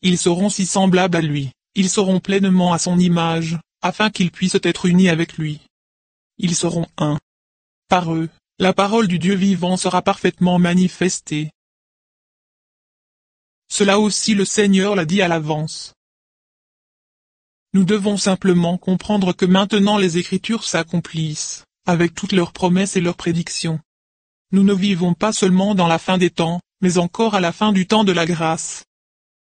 Ils 0.00 0.18
seront 0.18 0.48
si 0.48 0.64
semblables 0.64 1.16
à 1.16 1.20
lui, 1.20 1.52
ils 1.74 1.90
seront 1.90 2.20
pleinement 2.20 2.72
à 2.72 2.78
son 2.78 2.98
image, 2.98 3.58
afin 3.82 4.10
qu'ils 4.10 4.30
puissent 4.30 4.58
être 4.62 4.86
unis 4.86 5.10
avec 5.10 5.36
lui. 5.36 5.60
Ils 6.38 6.56
seront 6.56 6.86
un. 6.96 7.18
Par 7.88 8.14
eux, 8.14 8.30
la 8.58 8.72
parole 8.72 9.08
du 9.08 9.18
Dieu 9.18 9.34
vivant 9.34 9.76
sera 9.76 10.00
parfaitement 10.00 10.58
manifestée. 10.58 11.50
Cela 13.68 13.98
aussi 13.98 14.34
le 14.34 14.44
Seigneur 14.44 14.94
l'a 14.94 15.04
dit 15.04 15.22
à 15.22 15.28
l'avance. 15.28 15.92
Nous 17.74 17.84
devons 17.84 18.18
simplement 18.18 18.76
comprendre 18.76 19.32
que 19.32 19.46
maintenant 19.46 19.96
les 19.96 20.18
Écritures 20.18 20.64
s'accomplissent, 20.64 21.64
avec 21.86 22.14
toutes 22.14 22.32
leurs 22.32 22.52
promesses 22.52 22.96
et 22.96 23.00
leurs 23.00 23.16
prédictions. 23.16 23.80
Nous 24.52 24.62
ne 24.62 24.74
vivons 24.74 25.14
pas 25.14 25.32
seulement 25.32 25.74
dans 25.74 25.88
la 25.88 25.98
fin 25.98 26.18
des 26.18 26.28
temps, 26.28 26.60
mais 26.82 26.98
encore 26.98 27.34
à 27.34 27.40
la 27.40 27.52
fin 27.52 27.72
du 27.72 27.86
temps 27.86 28.04
de 28.04 28.12
la 28.12 28.26
grâce. 28.26 28.84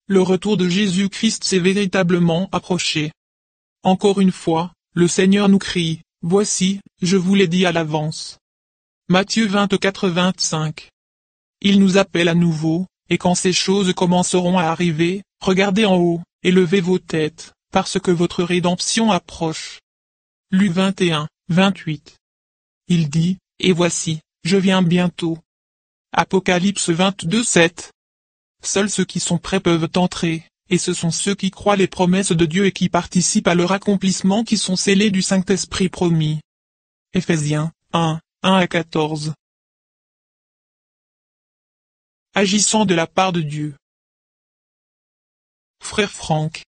Le 0.08 0.22
retour 0.22 0.58
de 0.58 0.68
Jésus-Christ 0.68 1.44
s'est 1.44 1.60
véritablement 1.60 2.50
approché. 2.52 3.12
Encore 3.84 4.20
une 4.20 4.32
fois, 4.32 4.74
le 4.94 5.08
Seigneur 5.08 5.48
nous 5.48 5.60
crie, 5.60 6.02
Voici, 6.24 6.80
je 7.04 7.18
vous 7.18 7.36
l'ai 7.36 7.48
dit 7.48 7.68
à 7.68 7.72
l'avance. 7.72 8.40
Matthieu 9.08 9.48
24-25. 9.48 10.90
Il 11.62 11.80
nous 11.80 11.98
appelle 11.98 12.30
à 12.30 12.34
nouveau, 12.34 12.88
et 13.10 13.20
quand 13.20 13.36
ces 13.36 13.54
choses 13.54 13.94
commenceront 13.94 14.58
à 14.58 14.64
arriver, 14.64 15.22
regardez 15.40 15.86
en 15.86 15.98
haut, 15.98 16.22
et 16.42 16.52
levez 16.52 16.82
vos 16.82 16.98
têtes, 16.98 17.54
parce 17.76 18.00
que 18.00 18.10
votre 18.10 18.42
rédemption 18.46 19.12
approche. 19.12 19.82
Lu 20.50 20.70
21, 20.70 21.28
28. 21.50 22.16
Il 22.88 23.10
dit, 23.10 23.38
Et 23.60 23.74
voici, 23.74 24.22
je 24.46 24.56
viens 24.56 24.82
bientôt. 24.82 25.38
Apocalypse 26.14 26.90
22, 26.90 27.44
7. 27.44 27.92
Seuls 28.64 28.90
ceux 28.90 29.04
qui 29.04 29.20
sont 29.20 29.38
prêts 29.38 29.60
peuvent 29.60 29.90
entrer, 29.98 30.48
et 30.70 30.78
ce 30.78 30.94
sont 30.94 31.12
ceux 31.12 31.36
qui 31.36 31.52
croient 31.52 31.76
les 31.76 31.90
promesses 31.90 32.32
de 32.32 32.46
Dieu 32.46 32.66
et 32.66 32.72
qui 32.72 32.88
participent 32.88 33.50
à 33.50 33.56
leur 33.56 33.74
accomplissement 33.74 34.46
qui 34.46 34.56
sont 34.56 34.78
scellés 34.78 35.12
du 35.12 35.22
Saint-Esprit 35.22 35.90
promis. 35.90 36.40
Éphésiens 37.12 37.74
1, 37.92 38.22
1 38.44 38.54
à 38.54 38.68
14. 38.68 39.34
Agissant 42.36 42.86
de 42.86 42.96
la 42.96 43.06
part 43.06 43.34
de 43.34 43.42
Dieu. 43.42 43.76
Frère 45.82 46.12
Franck, 46.12 46.64